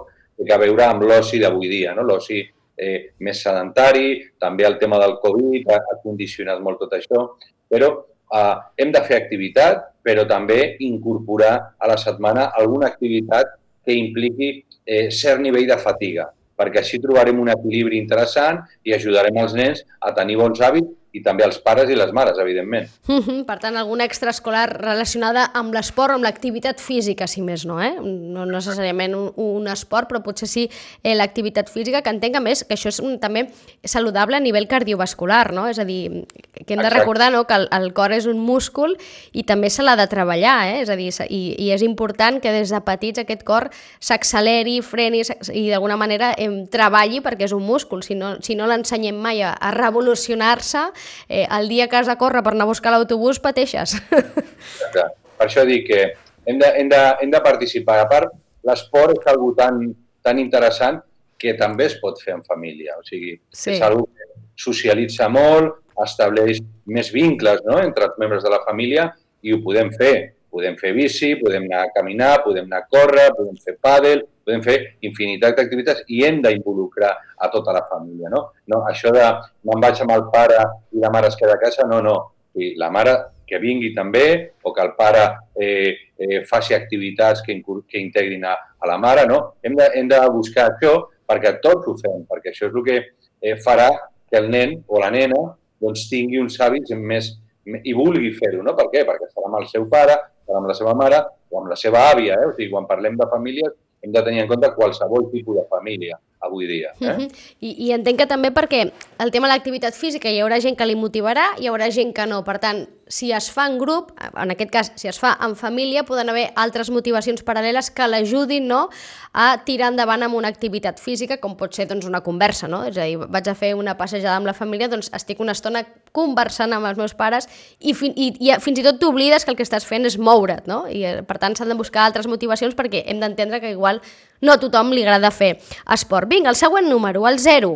té 0.44 0.52
a 0.54 0.60
veure 0.60 0.84
amb 0.84 1.06
l'oci 1.08 1.40
d'avui 1.40 1.70
dia, 1.70 1.94
no? 1.96 2.04
l'oci 2.04 2.42
eh, 2.76 3.14
més 3.20 3.42
sedentari, 3.46 4.34
també 4.42 4.66
el 4.68 4.78
tema 4.82 5.00
del 5.00 5.18
Covid 5.22 5.70
ha, 5.72 5.78
ha 5.78 6.00
condicionat 6.04 6.60
molt 6.60 6.82
tot 6.84 6.96
això, 6.98 7.26
però 7.70 7.92
eh, 8.34 8.56
hem 8.82 8.92
de 8.92 9.02
fer 9.08 9.22
activitat, 9.22 9.86
però 10.04 10.26
també 10.28 10.76
incorporar 10.84 11.54
a 11.80 11.88
la 11.88 11.98
setmana 12.02 12.50
alguna 12.60 12.90
activitat 12.92 13.56
que 13.86 13.96
impliqui 13.96 14.50
eh, 14.86 15.10
cert 15.12 15.40
nivell 15.40 15.70
de 15.70 15.78
fatiga, 15.80 16.28
perquè 16.60 16.82
així 16.82 17.00
trobarem 17.04 17.40
un 17.42 17.52
equilibri 17.54 18.00
interessant 18.02 18.62
i 18.84 18.94
ajudarem 18.98 19.40
els 19.44 19.56
nens 19.58 19.86
a 20.02 20.14
tenir 20.18 20.38
bons 20.42 20.62
hàbits 20.62 20.92
i 21.14 21.22
també 21.22 21.46
els 21.46 21.60
pares 21.62 21.90
i 21.94 21.96
les 21.96 22.12
mares, 22.16 22.40
evidentment. 22.42 22.88
Mhm, 23.08 23.44
Per 23.46 23.60
tant, 23.62 23.76
alguna 23.78 24.06
extraescolar 24.06 24.66
relacionada 24.82 25.46
amb 25.54 25.74
l'esport 25.76 26.14
amb 26.14 26.24
l'activitat 26.26 26.80
física, 26.82 27.28
si 27.28 27.42
més 27.46 27.66
no, 27.70 27.80
eh? 27.82 27.94
No 28.02 28.46
necessàriament 28.50 29.14
un, 29.14 29.32
un 29.38 29.68
esport, 29.68 30.10
però 30.10 30.24
potser 30.26 30.48
sí 30.50 30.64
eh, 31.04 31.14
l'activitat 31.14 31.70
física, 31.70 32.02
que 32.02 32.10
entenc 32.10 32.38
a 32.38 32.42
més 32.42 32.64
que 32.64 32.74
això 32.74 32.90
és 32.90 33.00
un, 33.00 33.20
també 33.22 33.46
saludable 33.84 34.38
a 34.38 34.42
nivell 34.42 34.68
cardiovascular, 34.68 35.54
no? 35.54 35.68
És 35.70 35.78
a 35.80 35.86
dir, 35.86 36.26
que 36.66 36.74
hem 36.74 36.80
de 36.80 36.88
Exacte. 36.88 37.00
recordar 37.00 37.32
no? 37.32 37.46
que 37.46 37.54
el, 37.62 37.68
el 37.72 37.94
cor 37.94 38.12
és 38.16 38.26
un 38.26 38.40
múscul 38.40 38.98
i 39.34 39.44
també 39.44 39.70
se 39.70 39.84
l'ha 39.86 39.96
de 40.00 40.08
treballar, 40.10 40.58
eh? 40.72 40.82
És 40.82 40.90
a 40.90 40.98
dir, 40.98 41.12
i, 41.30 41.44
i 41.62 41.70
és 41.76 41.86
important 41.86 42.42
que 42.42 42.52
des 42.56 42.74
de 42.74 42.82
petits 42.82 43.22
aquest 43.22 43.46
cor 43.46 43.70
s'acceleri, 44.00 44.80
freni 44.82 45.22
i 45.54 45.70
d'alguna 45.70 45.98
manera 46.00 46.34
em, 46.42 46.64
treballi 46.72 47.22
perquè 47.22 47.46
és 47.46 47.54
un 47.54 47.64
múscul. 47.68 48.02
Si 48.02 48.18
no, 48.18 48.38
si 48.42 48.58
no 48.58 48.66
l'ensenyem 48.68 49.16
mai 49.22 49.44
a, 49.46 49.54
a 49.54 49.72
revolucionar-se, 49.76 50.88
eh, 51.30 51.48
el 51.50 51.70
dia 51.70 51.88
que 51.88 51.98
has 51.98 52.08
de 52.08 52.18
córrer 52.18 52.44
per 52.44 52.54
anar 52.54 52.68
a 52.68 52.72
buscar 52.72 52.94
l'autobús 52.94 53.40
pateixes. 53.44 53.96
Exacte. 54.12 55.08
Per 55.38 55.48
això 55.48 55.66
dic 55.68 55.88
que 55.88 56.02
hem 56.46 56.60
de, 56.60 56.70
hem 56.80 56.90
de, 56.92 57.02
hem 57.22 57.32
de 57.34 57.42
participar. 57.44 58.00
A 58.04 58.10
part, 58.10 58.32
l'esport 58.64 59.18
és 59.20 59.32
algo 59.32 59.54
tan, 59.58 59.80
tan 60.24 60.40
interessant 60.40 61.02
que 61.40 61.56
també 61.60 61.90
es 61.90 61.98
pot 62.00 62.22
fer 62.24 62.38
en 62.38 62.44
família. 62.48 62.96
O 63.00 63.04
sigui, 63.04 63.36
Sí. 63.52 63.74
és 63.76 63.82
algo 63.82 64.06
que 64.08 64.30
socialitza 64.56 65.28
molt, 65.30 65.82
estableix 66.04 66.62
més 66.86 67.12
vincles 67.14 67.62
no? 67.66 67.80
entre 67.82 68.08
els 68.10 68.18
membres 68.22 68.44
de 68.44 68.50
la 68.50 68.62
família 68.66 69.10
i 69.44 69.54
ho 69.54 69.60
podem 69.64 69.92
fer. 69.98 70.34
Podem 70.54 70.76
fer 70.78 70.92
bici, 70.94 71.34
podem 71.40 71.66
anar 71.66 71.88
a 71.88 71.92
caminar, 71.96 72.36
podem 72.44 72.68
anar 72.70 72.84
a 72.84 72.88
córrer, 72.92 73.32
podem 73.34 73.58
fer 73.64 73.74
pàdel, 73.82 74.22
podem 74.46 74.62
fer 74.66 74.76
infinitat 75.08 75.58
d'activitats 75.58 76.04
i 76.14 76.22
hem 76.28 76.42
d'involucrar 76.44 77.14
a 77.42 77.50
tota 77.54 77.74
la 77.74 77.86
família. 77.90 78.30
No? 78.30 78.46
No, 78.70 78.84
això 78.90 79.12
de 79.16 79.24
me'n 79.66 79.82
vaig 79.82 80.04
amb 80.04 80.14
el 80.14 80.28
pare 80.34 80.60
i 80.94 81.02
la 81.02 81.12
mare 81.14 81.32
es 81.32 81.40
queda 81.40 81.58
a 81.58 81.62
casa, 81.62 81.88
no, 81.90 82.04
no. 82.06 82.18
I 82.54 82.76
la 82.78 82.92
mare 82.94 83.16
que 83.50 83.58
vingui 83.60 83.94
també 83.96 84.54
o 84.62 84.74
que 84.74 84.84
el 84.84 84.94
pare 84.98 85.24
eh, 85.58 85.94
eh, 86.18 86.44
faci 86.46 86.76
activitats 86.78 87.42
que, 87.42 87.58
que 87.90 88.00
integrin 88.00 88.46
a, 88.46 88.54
a 88.78 88.90
la 88.90 89.00
mare. 89.02 89.26
No? 89.30 89.56
Hem, 89.66 89.76
de, 89.80 89.90
hem 89.98 90.12
de 90.12 90.22
buscar 90.34 90.70
això 90.70 90.94
perquè 91.30 91.58
tots 91.64 91.90
ho 91.90 91.98
fem, 91.98 92.28
perquè 92.30 92.54
això 92.54 92.70
és 92.70 92.78
el 92.78 92.86
que 92.86 93.00
eh, 93.02 93.58
farà 93.64 93.90
que 94.30 94.38
el 94.38 94.50
nen 94.54 94.78
o 94.88 95.02
la 95.02 95.10
nena 95.14 95.42
doncs, 95.84 96.08
tingui 96.10 96.40
uns 96.40 96.60
hàbits 96.62 96.94
més, 96.96 97.34
i 97.66 97.94
vulgui 97.96 98.32
fer-ho. 98.38 98.62
No? 98.64 98.76
Per 98.78 98.88
què? 98.94 99.04
Perquè 99.08 99.30
serà 99.32 99.50
amb 99.50 99.60
el 99.60 99.68
seu 99.72 99.88
pare, 99.92 100.16
amb 100.58 100.70
la 100.70 100.76
seva 100.78 100.94
mare 100.98 101.22
o 101.50 101.62
amb 101.62 101.72
la 101.72 101.80
seva 101.80 102.10
àvia. 102.12 102.38
Eh? 102.40 102.50
O 102.50 102.54
sigui, 102.54 102.72
quan 102.74 102.88
parlem 102.90 103.18
de 103.20 103.30
famílies 103.32 103.74
hem 104.04 104.12
de 104.12 104.22
tenir 104.24 104.44
en 104.44 104.50
compte 104.50 104.70
qualsevol 104.76 105.30
tipus 105.32 105.56
de 105.56 105.64
família 105.70 106.18
avui 106.44 106.68
dia. 106.68 106.92
Eh? 107.00 107.08
Mhm. 107.08 107.28
I, 107.62 107.70
I 107.88 107.92
entenc 107.96 108.20
que 108.20 108.28
també 108.28 108.52
perquè 108.52 108.84
el 109.24 109.32
tema 109.32 109.48
de 109.48 109.54
l'activitat 109.54 109.96
física 109.96 110.30
hi 110.30 110.42
haurà 110.44 110.60
gent 110.60 110.76
que 110.76 110.86
li 110.86 110.98
motivarà, 111.00 111.54
hi 111.58 111.72
haurà 111.72 111.90
gent 111.90 112.12
que 112.14 112.26
no. 112.28 112.44
Per 112.44 112.58
tant, 112.60 112.84
si 113.08 113.32
es 113.32 113.50
fa 113.52 113.66
en 113.68 113.78
grup, 113.80 114.12
en 114.20 114.52
aquest 114.54 114.72
cas, 114.72 114.92
si 114.96 115.08
es 115.08 115.20
fa 115.20 115.34
en 115.44 115.56
família, 115.56 116.06
poden 116.08 116.30
haver 116.32 116.48
altres 116.56 116.90
motivacions 116.94 117.44
paral·leles 117.46 117.90
que 117.94 118.08
l'ajudin 118.08 118.68
no, 118.70 118.88
a 119.34 119.48
tirar 119.68 119.90
endavant 119.92 120.24
amb 120.24 120.38
una 120.40 120.52
activitat 120.54 121.02
física, 121.04 121.38
com 121.42 121.58
pot 121.60 121.76
ser 121.76 121.88
doncs, 121.90 122.08
una 122.10 122.24
conversa. 122.24 122.70
No? 122.72 122.84
És 122.88 122.98
a 122.98 123.08
dir, 123.10 123.18
vaig 123.20 123.50
a 123.50 123.56
fer 123.58 123.74
una 123.76 123.98
passejada 124.00 124.38
amb 124.40 124.50
la 124.50 124.56
família, 124.58 124.90
doncs 124.92 125.12
estic 125.14 125.42
una 125.44 125.56
estona 125.58 125.84
conversant 126.14 126.74
amb 126.74 126.88
els 126.90 127.00
meus 127.00 127.16
pares 127.18 127.50
i, 127.80 127.96
fin, 127.98 128.14
i, 128.16 128.32
i 128.40 128.54
fins 128.64 128.80
i 128.80 128.86
tot 128.86 129.02
t'oblides 129.02 129.46
que 129.46 129.54
el 129.54 129.60
que 129.60 129.66
estàs 129.68 129.88
fent 129.88 130.08
és 130.10 130.18
moure't. 130.18 130.68
No? 130.70 130.84
I, 130.88 131.04
eh, 131.10 131.16
per 131.28 131.40
tant, 131.42 131.58
s'han 131.58 131.74
de 131.74 131.80
buscar 131.80 132.08
altres 132.08 132.30
motivacions 132.30 132.78
perquè 132.78 133.04
hem 133.08 133.20
d'entendre 133.24 133.60
que 133.64 133.74
igual 133.74 134.02
no 134.42 134.56
a 134.56 134.62
tothom 134.62 134.94
li 134.94 135.04
agrada 135.04 135.34
fer 135.34 135.58
esport. 135.92 136.30
Vinga, 136.30 136.54
el 136.54 136.60
següent 136.60 136.88
número, 136.90 137.28
el 137.28 137.40
0. 137.40 137.76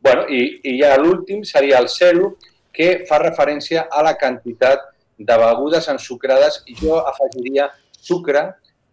Bueno, 0.00 0.24
i, 0.32 0.60
i 0.64 0.78
ja 0.80 0.94
l'últim 0.96 1.42
seria 1.44 1.78
el 1.78 1.88
zero, 1.92 2.34
que 2.72 3.04
fa 3.08 3.18
referència 3.22 3.88
a 3.90 4.02
la 4.06 4.16
quantitat 4.18 4.88
de 5.18 5.36
begudes 5.36 5.88
ensucrades 5.92 6.62
i 6.66 6.76
jo 6.78 6.98
afegiria 7.00 7.68
sucre 7.92 8.46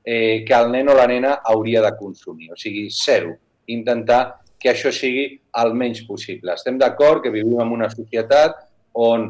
eh, 0.03 0.43
que 0.47 0.55
el 0.55 0.71
nen 0.71 0.89
o 0.89 0.95
la 0.95 1.07
nena 1.07 1.37
hauria 1.43 1.81
de 1.83 1.93
consumir, 1.97 2.51
o 2.51 2.57
sigui, 2.59 2.87
zero. 2.91 3.35
Intentar 3.67 4.21
que 4.59 4.71
això 4.71 4.91
sigui 4.91 5.29
el 5.61 5.73
menys 5.77 6.03
possible. 6.07 6.53
Estem 6.55 6.77
d'acord 6.79 7.23
que 7.23 7.33
vivim 7.33 7.59
en 7.61 7.73
una 7.75 7.89
societat 7.91 8.57
on 8.97 9.29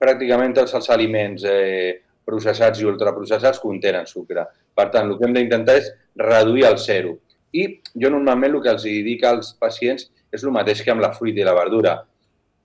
pràcticament 0.00 0.54
tots 0.56 0.74
els 0.78 0.88
aliments 0.94 1.44
eh, 1.48 2.00
processats 2.24 2.80
i 2.80 2.88
ultraprocessats 2.88 3.60
contenen 3.62 4.08
sucre. 4.08 4.46
Per 4.74 4.88
tant, 4.90 5.10
el 5.10 5.18
que 5.18 5.28
hem 5.28 5.36
d'intentar 5.36 5.76
és 5.80 5.90
reduir 6.18 6.66
al 6.68 6.78
zero. 6.80 7.18
I 7.54 7.68
jo 8.00 8.10
normalment 8.10 8.56
el 8.56 8.62
que 8.64 8.72
els 8.72 8.86
dic 9.06 9.22
als 9.28 9.52
pacients 9.60 10.08
és 10.34 10.42
el 10.42 10.54
mateix 10.54 10.82
que 10.82 10.90
amb 10.94 11.04
la 11.04 11.12
fruita 11.14 11.42
i 11.42 11.46
la 11.46 11.54
verdura. 11.54 11.98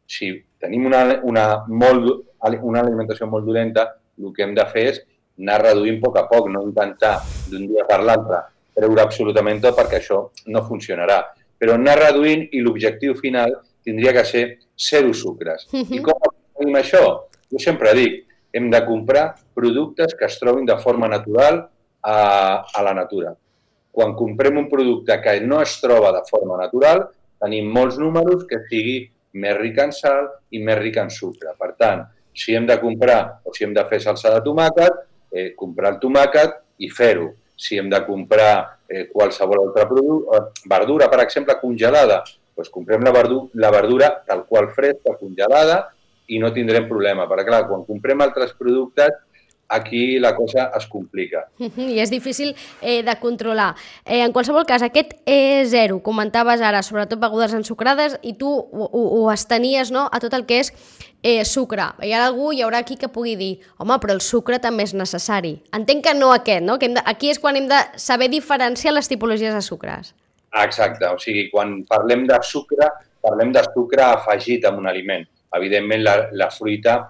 Si 0.09 0.31
tenim 0.59 0.87
una, 0.89 1.03
una, 1.23 1.45
molt, 1.69 2.09
una 2.41 2.81
alimentació 2.81 3.29
molt 3.29 3.45
dolenta, 3.45 3.85
el 4.19 4.33
que 4.35 4.43
hem 4.43 4.55
de 4.57 4.65
fer 4.71 4.85
és 4.93 5.03
anar 5.39 5.59
reduint 5.61 5.99
a 5.99 6.05
poc 6.05 6.17
a 6.19 6.25
poc, 6.27 6.49
no 6.51 6.65
intentar 6.65 7.19
d'un 7.51 7.67
dia 7.69 7.85
per 7.87 8.01
l'altre 8.03 8.41
treure 8.79 9.03
absolutament 9.03 9.59
tot 9.63 9.77
perquè 9.77 9.99
això 9.99 10.21
no 10.53 10.63
funcionarà. 10.67 11.19
Però 11.59 11.75
anar 11.75 11.97
reduint 11.99 12.45
i 12.55 12.63
l'objectiu 12.63 13.15
final 13.19 13.57
tindria 13.83 14.13
que 14.15 14.25
ser 14.27 14.45
zero 14.79 15.13
sucres. 15.13 15.67
I 15.73 15.99
com 16.05 16.15
aconseguim 16.15 16.79
això? 16.79 17.03
Jo 17.51 17.61
sempre 17.61 17.93
dic, 17.97 18.23
hem 18.55 18.69
de 18.71 18.81
comprar 18.87 19.33
productes 19.55 20.15
que 20.17 20.27
es 20.29 20.39
trobin 20.39 20.67
de 20.69 20.77
forma 20.79 21.09
natural 21.11 21.61
a, 22.01 22.17
a 22.63 22.83
la 22.85 22.95
natura. 22.95 23.33
Quan 23.91 24.15
comprem 24.15 24.57
un 24.61 24.69
producte 24.71 25.17
que 25.21 25.39
no 25.43 25.61
es 25.61 25.75
troba 25.81 26.13
de 26.15 26.23
forma 26.29 26.57
natural, 26.59 27.07
tenim 27.41 27.67
molts 27.73 27.97
números 27.99 28.45
que 28.47 28.61
sigui 28.69 28.99
més 29.33 29.57
ric 29.57 29.77
en 29.83 29.91
sal 29.93 30.29
i 30.51 30.61
més 30.63 30.79
ric 30.79 30.97
en 31.01 31.11
sucre. 31.13 31.53
Per 31.59 31.73
tant, 31.77 32.05
si 32.33 32.55
hem 32.55 32.65
de 32.69 32.79
comprar 32.81 33.41
o 33.43 33.53
si 33.55 33.65
hem 33.65 33.73
de 33.75 33.85
fer 33.89 33.99
salsa 34.01 34.33
de 34.35 34.41
tomàquet, 34.45 35.05
eh, 35.31 35.51
comprar 35.57 35.93
el 35.95 36.01
tomàquet 36.01 36.57
i 36.79 36.89
fer-ho. 36.89 37.31
Si 37.59 37.77
hem 37.77 37.89
de 37.91 37.99
comprar 38.05 38.79
eh, 38.87 39.07
qualsevol 39.11 39.67
altre 39.67 39.85
producte, 39.89 40.37
eh, 40.37 40.67
verdura, 40.71 41.09
per 41.11 41.21
exemple, 41.25 41.57
congelada, 41.61 42.23
doncs 42.55 42.71
comprem 42.73 43.03
la, 43.03 43.11
verdu 43.15 43.49
la 43.53 43.71
verdura 43.71 44.09
tal 44.27 44.45
qual 44.47 44.69
fresca, 44.75 45.15
congelada, 45.19 45.89
i 46.29 46.39
no 46.39 46.51
tindrem 46.53 46.87
problema. 46.87 47.25
Perquè, 47.27 47.45
clar, 47.47 47.65
quan 47.67 47.85
comprem 47.87 48.21
altres 48.21 48.53
productes, 48.57 49.15
aquí 49.69 50.19
la 50.19 50.35
cosa 50.35 50.71
es 50.75 50.87
complica. 50.87 51.45
I 51.77 52.01
és 52.01 52.11
difícil 52.11 52.55
eh, 52.81 53.03
de 53.05 53.15
controlar. 53.21 53.75
Eh, 54.03 54.23
en 54.25 54.33
qualsevol 54.33 54.65
cas, 54.67 54.83
aquest 54.83 55.13
E0, 55.29 56.01
comentaves 56.03 56.61
ara, 56.65 56.81
sobretot 56.83 57.21
begudes 57.21 57.53
ensucrades, 57.55 58.17
i 58.25 58.33
tu 58.35 58.49
ho, 58.49 58.89
ho, 58.89 59.03
ho 59.21 59.29
estenies 59.31 59.93
no, 59.95 60.09
a 60.11 60.19
tot 60.19 60.35
el 60.35 60.47
que 60.49 60.59
és 60.65 60.73
eh, 61.21 61.45
sucre. 61.45 61.91
Hi 62.03 62.11
ha 62.11 62.25
algú, 62.25 62.51
hi 62.51 62.63
haurà 62.65 62.81
qui 62.83 62.97
que 62.99 63.11
pugui 63.13 63.37
dir 63.39 63.51
home, 63.77 63.99
però 64.01 64.17
el 64.17 64.23
sucre 64.25 64.59
també 64.59 64.87
és 64.89 64.95
necessari. 64.97 65.59
Entenc 65.75 66.03
que 66.09 66.15
no 66.17 66.33
aquest, 66.33 66.65
no? 66.65 66.79
Que 66.81 66.89
hem 66.89 66.97
de, 66.97 67.05
aquí 67.05 67.31
és 67.31 67.39
quan 67.39 67.59
hem 67.59 67.69
de 67.69 67.79
saber 68.01 68.31
diferenciar 68.33 68.97
les 68.97 69.07
tipologies 69.07 69.53
de 69.55 69.61
sucres. 69.61 70.15
Exacte, 70.59 71.05
o 71.05 71.19
sigui, 71.21 71.45
quan 71.53 71.83
parlem 71.89 72.25
de 72.27 72.39
sucre, 72.41 72.89
parlem 73.21 73.53
de 73.53 73.61
sucre 73.69 74.01
afegit 74.07 74.65
en 74.65 74.81
un 74.81 74.89
aliment. 74.89 75.27
Evidentment, 75.55 76.01
la, 76.05 76.15
la 76.33 76.49
fruita 76.53 77.03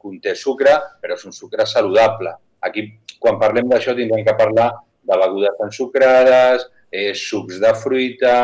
conté 0.00 0.34
sucre, 0.38 0.72
però 1.00 1.16
és 1.18 1.24
un 1.28 1.36
sucre 1.36 1.66
saludable. 1.68 2.32
Aquí, 2.66 2.86
quan 3.20 3.38
parlem 3.40 3.68
d'això, 3.70 3.94
tindrem 3.96 4.24
que 4.26 4.36
parlar 4.36 4.70
de 5.06 5.18
begudes 5.22 5.64
ensucrades, 5.66 6.66
eh, 6.90 7.12
sucs 7.14 7.60
de 7.60 7.72
fruita, 7.78 8.36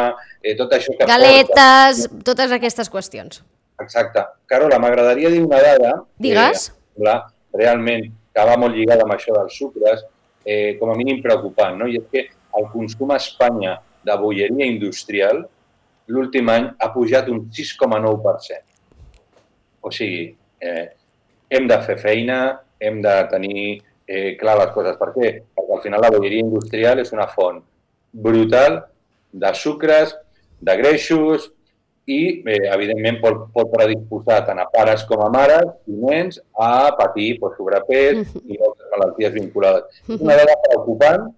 eh, 0.42 0.54
tot 0.56 0.72
això 0.76 0.94
que 0.96 1.08
Galetes, 1.08 2.06
porta... 2.06 2.24
totes 2.30 2.54
aquestes 2.56 2.90
qüestions. 2.92 3.42
Exacte. 3.82 4.22
Carola, 4.48 4.78
m'agradaria 4.80 5.30
dir 5.32 5.42
una 5.44 5.58
dada 5.60 5.92
Digues. 6.22 6.70
la, 6.96 7.18
realment 7.52 8.06
que 8.32 8.44
va 8.44 8.56
molt 8.60 8.76
lligada 8.76 9.04
amb 9.04 9.16
això 9.16 9.34
dels 9.36 9.56
sucres, 9.58 10.04
eh, 10.44 10.76
com 10.80 10.92
a 10.92 10.96
mínim 10.96 11.20
preocupant, 11.24 11.76
no? 11.80 11.88
i 11.88 11.98
és 11.98 12.08
que 12.12 12.24
el 12.56 12.68
consum 12.72 13.12
a 13.12 13.20
Espanya 13.20 13.78
de 14.06 14.16
bolleria 14.20 14.68
industrial 14.68 15.42
l'últim 16.12 16.48
any 16.52 16.68
ha 16.78 16.88
pujat 16.94 17.28
un 17.32 17.46
6,9%. 17.50 18.62
O 19.82 19.90
sigui, 19.90 20.28
eh, 20.60 20.86
hem 21.50 21.68
de 21.68 21.78
fer 21.86 21.96
feina, 22.00 22.40
hem 22.80 23.00
de 23.02 23.14
tenir 23.30 23.64
eh, 24.06 24.36
clar 24.40 24.56
les 24.60 24.72
coses. 24.74 24.96
Per 25.00 25.10
què? 25.14 25.32
Perquè 25.56 25.76
al 25.76 25.82
final 25.84 26.04
la 26.04 26.12
bolleria 26.14 26.44
industrial 26.44 27.02
és 27.02 27.12
una 27.14 27.28
font 27.32 27.60
brutal 28.12 28.80
de 29.32 29.52
sucres, 29.54 30.14
de 30.60 30.76
greixos 30.78 31.50
i, 32.06 32.42
eh, 32.46 32.68
evidentment, 32.72 33.18
pot, 33.22 33.46
pot 33.54 33.72
predisposar 33.72 34.44
tant 34.46 34.60
a 34.62 34.68
pares 34.72 35.02
com 35.08 35.24
a 35.24 35.30
mares 35.32 35.72
i 35.90 35.96
nens 35.98 36.38
a 36.54 36.92
patir 36.96 37.34
pues, 37.40 37.56
sobrepès 37.58 38.22
i 38.44 38.58
altres 38.60 38.92
malalties 38.94 39.34
vinculades. 39.34 40.00
Una 40.14 40.38
dada 40.38 40.54
preocupant 40.68 41.28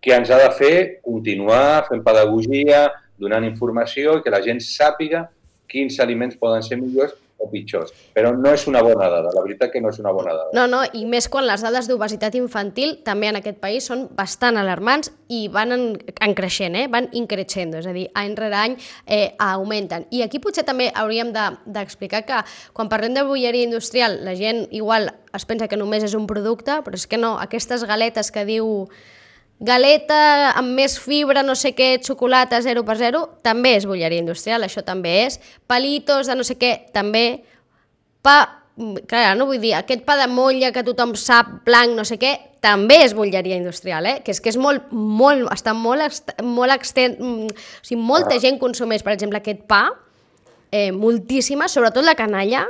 que 0.00 0.14
ens 0.16 0.30
ha 0.32 0.38
de 0.40 0.50
fer 0.56 0.76
continuar 1.04 1.86
fent 1.88 2.04
pedagogia, 2.04 2.86
donant 3.20 3.44
informació 3.44 4.16
i 4.16 4.22
que 4.24 4.32
la 4.32 4.40
gent 4.44 4.60
sàpiga 4.64 5.26
quins 5.70 5.98
aliments 6.00 6.38
poden 6.40 6.64
ser 6.66 6.78
millors 6.80 7.12
o 7.40 7.48
pitjors. 7.50 7.92
Però 8.14 8.32
no 8.36 8.52
és 8.52 8.66
una 8.70 8.82
bona 8.84 9.08
dada, 9.10 9.32
la 9.34 9.44
veritat 9.44 9.72
que 9.72 9.80
no 9.82 9.90
és 9.90 9.98
una 10.02 10.12
bona 10.14 10.34
dada. 10.36 10.52
No, 10.56 10.66
no, 10.70 10.82
i 10.96 11.06
més 11.08 11.28
quan 11.32 11.46
les 11.48 11.64
dades 11.64 11.88
d'obesitat 11.88 12.36
infantil 12.38 12.98
també 13.06 13.30
en 13.30 13.40
aquest 13.40 13.60
país 13.62 13.88
són 13.88 14.06
bastant 14.16 14.60
alarmants 14.60 15.12
i 15.32 15.46
van 15.52 15.74
en, 15.74 15.86
en 15.96 16.34
creixent, 16.36 16.76
eh? 16.76 16.86
van 16.92 17.08
increixent, 17.16 17.74
és 17.80 17.88
a 17.88 17.94
dir, 17.96 18.08
any 18.18 18.36
rere 18.38 18.58
any 18.60 18.76
eh, 19.06 19.32
augmenten. 19.40 20.06
I 20.14 20.24
aquí 20.26 20.42
potser 20.42 20.66
també 20.68 20.90
hauríem 20.94 21.32
d'explicar 21.34 22.24
de, 22.24 22.28
que 22.28 22.74
quan 22.76 22.90
parlem 22.92 23.16
de 23.16 23.24
bolleria 23.26 23.66
industrial 23.66 24.20
la 24.26 24.36
gent 24.38 24.66
igual 24.70 25.10
es 25.34 25.46
pensa 25.46 25.68
que 25.70 25.78
només 25.78 26.04
és 26.04 26.16
un 26.18 26.26
producte, 26.30 26.80
però 26.84 26.98
és 26.98 27.06
que 27.06 27.20
no, 27.20 27.36
aquestes 27.40 27.86
galetes 27.88 28.32
que 28.34 28.44
diu 28.48 28.90
galeta 29.60 30.54
amb 30.56 30.72
més 30.78 30.96
fibra, 30.98 31.44
no 31.44 31.54
sé 31.54 31.74
què, 31.76 31.92
xocolata 32.04 32.62
0 32.64 32.82
per 32.88 32.96
0, 33.00 33.20
també 33.44 33.74
és 33.76 33.86
bolleria 33.88 34.22
industrial, 34.22 34.64
això 34.64 34.82
també 34.86 35.26
és. 35.26 35.36
Palitos 35.68 36.30
de 36.30 36.36
no 36.38 36.46
sé 36.46 36.56
què, 36.60 36.72
també. 36.94 37.42
Pa, 38.24 38.38
clar, 39.08 39.34
no 39.36 39.46
vull 39.48 39.60
dir, 39.60 39.74
aquest 39.76 40.06
pa 40.08 40.16
de 40.20 40.28
molla 40.32 40.72
que 40.72 40.84
tothom 40.86 41.12
sap, 41.16 41.60
blanc, 41.68 41.92
no 41.96 42.06
sé 42.08 42.16
què, 42.20 42.32
també 42.64 43.02
és 43.04 43.14
bolleria 43.16 43.56
industrial, 43.56 44.08
eh? 44.08 44.16
que 44.24 44.32
és 44.32 44.40
que 44.40 44.52
és 44.52 44.58
molt, 44.60 44.88
molt, 44.92 45.48
està 45.52 45.76
molt, 45.76 46.32
molt 46.44 46.76
extens, 46.76 47.20
o 47.20 47.84
sigui, 47.84 48.00
molta 48.00 48.40
gent 48.40 48.60
consumeix, 48.60 49.04
per 49.04 49.14
exemple, 49.16 49.40
aquest 49.40 49.64
pa, 49.68 49.86
eh, 50.72 50.90
moltíssima, 50.92 51.68
sobretot 51.68 52.04
la 52.04 52.16
canalla, 52.16 52.66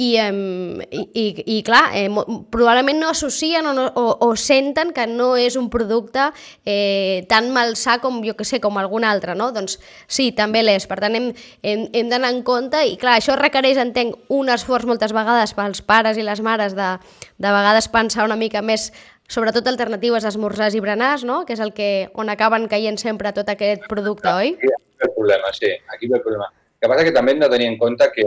i, 0.00 0.14
um, 0.24 0.80
i, 0.80 1.02
i, 1.12 1.24
i 1.58 1.62
clar, 1.66 1.90
eh, 1.92 2.08
probablement 2.50 2.96
no 3.02 3.10
associen 3.12 3.66
o, 3.68 3.74
no, 3.76 3.84
o, 4.00 4.04
o 4.24 4.28
senten 4.40 4.94
que 4.96 5.04
no 5.10 5.34
és 5.36 5.58
un 5.60 5.68
producte 5.72 6.30
eh, 6.64 7.26
tan 7.28 7.50
malsà 7.52 7.98
com, 8.00 8.22
jo 8.24 8.32
que 8.38 8.46
sé, 8.48 8.62
com 8.64 8.80
algun 8.80 9.04
altre, 9.04 9.36
no? 9.36 9.50
Doncs 9.52 9.76
sí, 10.08 10.30
també 10.36 10.64
l'és. 10.64 10.88
Per 10.88 10.96
tant, 11.04 11.18
hem, 11.18 11.30
hem, 11.60 11.86
hem 11.92 12.12
d'anar 12.12 12.32
en 12.32 12.42
compte 12.48 12.80
i 12.88 12.96
clar, 13.00 13.18
això 13.20 13.36
requereix, 13.36 13.80
entenc, 13.82 14.16
un 14.32 14.48
esforç 14.48 14.88
moltes 14.88 15.12
vegades 15.12 15.52
pels 15.58 15.84
pares 15.84 16.16
i 16.16 16.24
les 16.24 16.40
mares 16.40 16.76
de, 16.78 16.90
de 17.36 17.56
vegades 17.60 17.92
pensar 17.92 18.24
una 18.24 18.40
mica 18.40 18.64
més 18.64 18.88
sobretot 19.30 19.68
alternatives 19.68 20.24
a 20.24 20.32
esmorzars 20.32 20.74
i 20.74 20.80
berenars, 20.82 21.28
no? 21.28 21.44
que 21.46 21.54
és 21.54 21.60
el 21.62 21.74
que, 21.76 22.08
on 22.18 22.32
acaben 22.32 22.70
caient 22.72 22.98
sempre 22.98 23.36
tot 23.36 23.52
aquest 23.52 23.84
producte, 23.90 24.32
oi? 24.32 24.56
Aquí 24.56 24.72
ve 24.72 25.06
el 25.06 25.14
problema, 25.14 25.52
sí, 25.52 25.76
aquí 25.92 26.08
ve 26.08 26.16
el 26.18 26.24
problema. 26.24 26.48
El 26.48 26.88
que 26.88 26.88
passa 26.88 27.04
que 27.04 27.12
també 27.14 27.36
hem 27.36 27.44
de 27.44 27.50
tenir 27.52 27.68
en 27.68 27.76
compte 27.78 28.08
que 28.16 28.26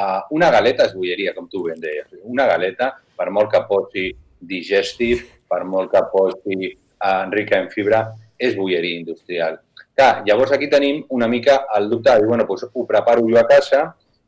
Uh, 0.00 0.22
una 0.32 0.48
galeta 0.48 0.86
és 0.88 0.94
bolleria, 0.96 1.34
com 1.36 1.48
tu 1.50 1.66
ben 1.66 1.80
deies. 1.80 2.08
Una 2.24 2.46
galeta, 2.48 2.94
per 3.16 3.28
molt 3.28 3.50
que 3.52 3.60
posi 3.68 4.06
digestive, 4.40 5.26
per 5.50 5.60
molt 5.68 5.90
que 5.92 6.00
posi 6.08 6.70
uh, 6.70 7.26
rica 7.34 7.58
en 7.60 7.68
fibra, 7.72 8.06
és 8.40 8.56
bolleria 8.56 8.96
industrial. 8.96 9.58
Clar, 9.92 10.22
llavors 10.24 10.54
aquí 10.56 10.70
tenim 10.72 11.02
una 11.12 11.28
mica 11.28 11.66
el 11.76 11.90
dubte 11.90 12.08
de 12.14 12.22
dir, 12.22 12.30
bueno, 12.30 12.46
doncs 12.48 12.70
ho 12.72 12.86
preparo 12.88 13.26
jo 13.28 13.36
a 13.36 13.44
casa, 13.48 13.82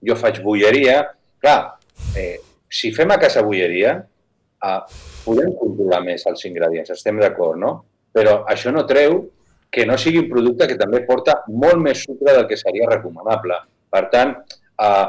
jo 0.04 0.16
faig 0.20 0.42
bolleria. 0.44 0.98
Clar, 1.40 1.60
eh, 2.20 2.36
si 2.68 2.92
fem 2.92 3.14
a 3.14 3.16
casa 3.22 3.40
bolleria, 3.46 3.94
uh, 3.96 4.80
podem 5.24 5.54
controlar 5.56 6.02
més 6.04 6.26
els 6.28 6.44
ingredients, 6.50 6.92
estem 6.92 7.16
d'acord, 7.22 7.56
no? 7.56 7.72
Però 8.12 8.42
això 8.44 8.74
no 8.74 8.84
treu 8.84 9.22
que 9.72 9.86
no 9.88 9.96
sigui 9.96 10.20
un 10.20 10.28
producte 10.28 10.68
que 10.68 10.76
també 10.76 11.00
porta 11.08 11.38
molt 11.48 11.80
més 11.80 12.04
sucre 12.04 12.36
del 12.36 12.46
que 12.50 12.60
seria 12.60 12.90
recomanable. 12.90 13.56
Per 13.88 14.02
tant, 14.12 14.36
eh, 14.76 15.06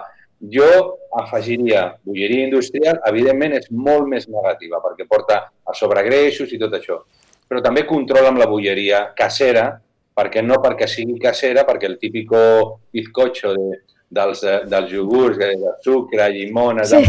jo 0.52 1.00
afegiria 1.16 1.94
bolleria 2.04 2.48
industrial, 2.48 3.00
evidentment 3.08 3.56
és 3.60 3.70
molt 3.72 4.08
més 4.10 4.28
negativa 4.28 4.82
perquè 4.84 5.08
porta 5.08 5.40
a 5.64 5.76
sobregreixos 5.78 6.52
i 6.52 6.60
tot 6.60 6.74
això. 6.76 7.00
Però 7.48 7.62
també 7.64 7.86
controla 7.88 8.32
amb 8.32 8.42
la 8.42 8.50
bolleria 8.50 9.06
casera, 9.16 9.70
perquè 10.14 10.44
no 10.44 10.60
perquè 10.64 10.88
sigui 10.90 11.20
casera, 11.22 11.66
perquè 11.68 11.90
el 11.90 12.00
típico 12.02 12.40
bizcocho 12.94 13.54
de, 13.56 13.84
dels, 14.10 14.42
dels 14.70 14.94
iogurts, 14.94 15.38
de, 15.38 15.54
de 15.62 15.76
sucre, 15.86 16.28
llimones, 16.34 16.94
sí. 16.94 17.04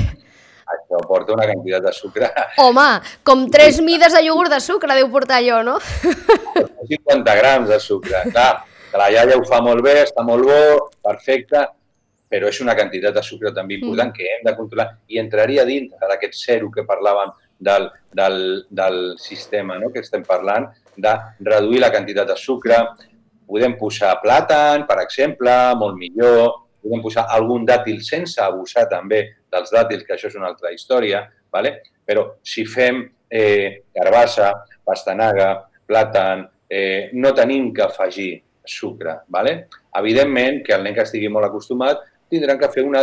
això 0.74 1.00
porta 1.08 1.34
una 1.36 1.48
quantitat 1.48 1.88
de 1.88 1.94
sucre. 1.96 2.30
Home, 2.64 2.88
com 3.26 3.46
tres 3.52 3.80
mides 3.84 4.16
de 4.16 4.24
iogurt 4.28 4.52
de 4.52 4.60
sucre 4.64 4.98
deu 5.00 5.10
portar 5.12 5.40
jo, 5.46 5.62
no? 5.66 5.78
50 5.80 7.38
grams 7.40 7.72
de 7.72 7.80
sucre, 7.80 8.26
clar. 8.30 8.52
Que 8.90 9.00
la 9.00 9.08
iaia 9.10 9.34
ho 9.34 9.42
fa 9.48 9.58
molt 9.64 9.82
bé, 9.82 9.96
està 10.04 10.22
molt 10.22 10.46
bo, 10.46 10.90
perfecte, 11.02 11.64
però 12.34 12.48
és 12.50 12.58
una 12.64 12.74
quantitat 12.74 13.14
de 13.14 13.22
sucre 13.22 13.52
també 13.54 13.76
important 13.78 14.10
mm. 14.10 14.14
que 14.16 14.26
hem 14.26 14.40
de 14.42 14.56
controlar 14.58 14.88
i 15.06 15.20
entraria 15.22 15.62
dintre 15.68 16.08
d'aquest 16.10 16.34
zero 16.34 16.70
que 16.74 16.82
parlàvem 16.88 17.30
del, 17.62 17.86
del, 18.10 18.38
del 18.74 18.96
sistema 19.22 19.76
no? 19.78 19.92
que 19.94 20.02
estem 20.02 20.24
parlant, 20.26 20.66
de 20.96 21.12
reduir 21.46 21.78
la 21.84 21.92
quantitat 21.94 22.32
de 22.32 22.36
sucre. 22.38 22.80
Podem 23.46 23.76
posar 23.78 24.16
plàtan, 24.22 24.82
per 24.88 24.98
exemple, 25.04 25.52
molt 25.78 25.94
millor, 26.00 26.64
podem 26.82 27.04
posar 27.04 27.28
algun 27.36 27.62
dàtil 27.68 28.00
sense 28.02 28.42
abusar 28.42 28.88
també 28.90 29.20
dels 29.52 29.70
dàtils, 29.70 30.02
que 30.02 30.16
això 30.16 30.26
és 30.32 30.38
una 30.40 30.50
altra 30.50 30.72
història, 30.74 31.22
¿vale? 31.54 31.76
però 32.04 32.32
si 32.42 32.66
fem 32.66 33.04
eh, 33.30 33.84
carbassa, 33.94 34.50
pastanaga, 34.82 35.52
plàtan, 35.86 36.48
eh, 36.66 37.12
no 37.14 37.30
tenim 37.36 37.70
que 37.76 37.86
afegir 37.86 38.32
sucre. 38.64 39.20
¿vale? 39.28 39.68
Evidentment 39.94 40.64
que 40.66 40.74
el 40.74 40.82
nen 40.82 40.96
que 40.96 41.04
estigui 41.04 41.30
molt 41.30 41.46
acostumat 41.46 42.02
tindran 42.28 42.58
que 42.58 42.70
fer 42.72 42.84
una, 42.84 43.02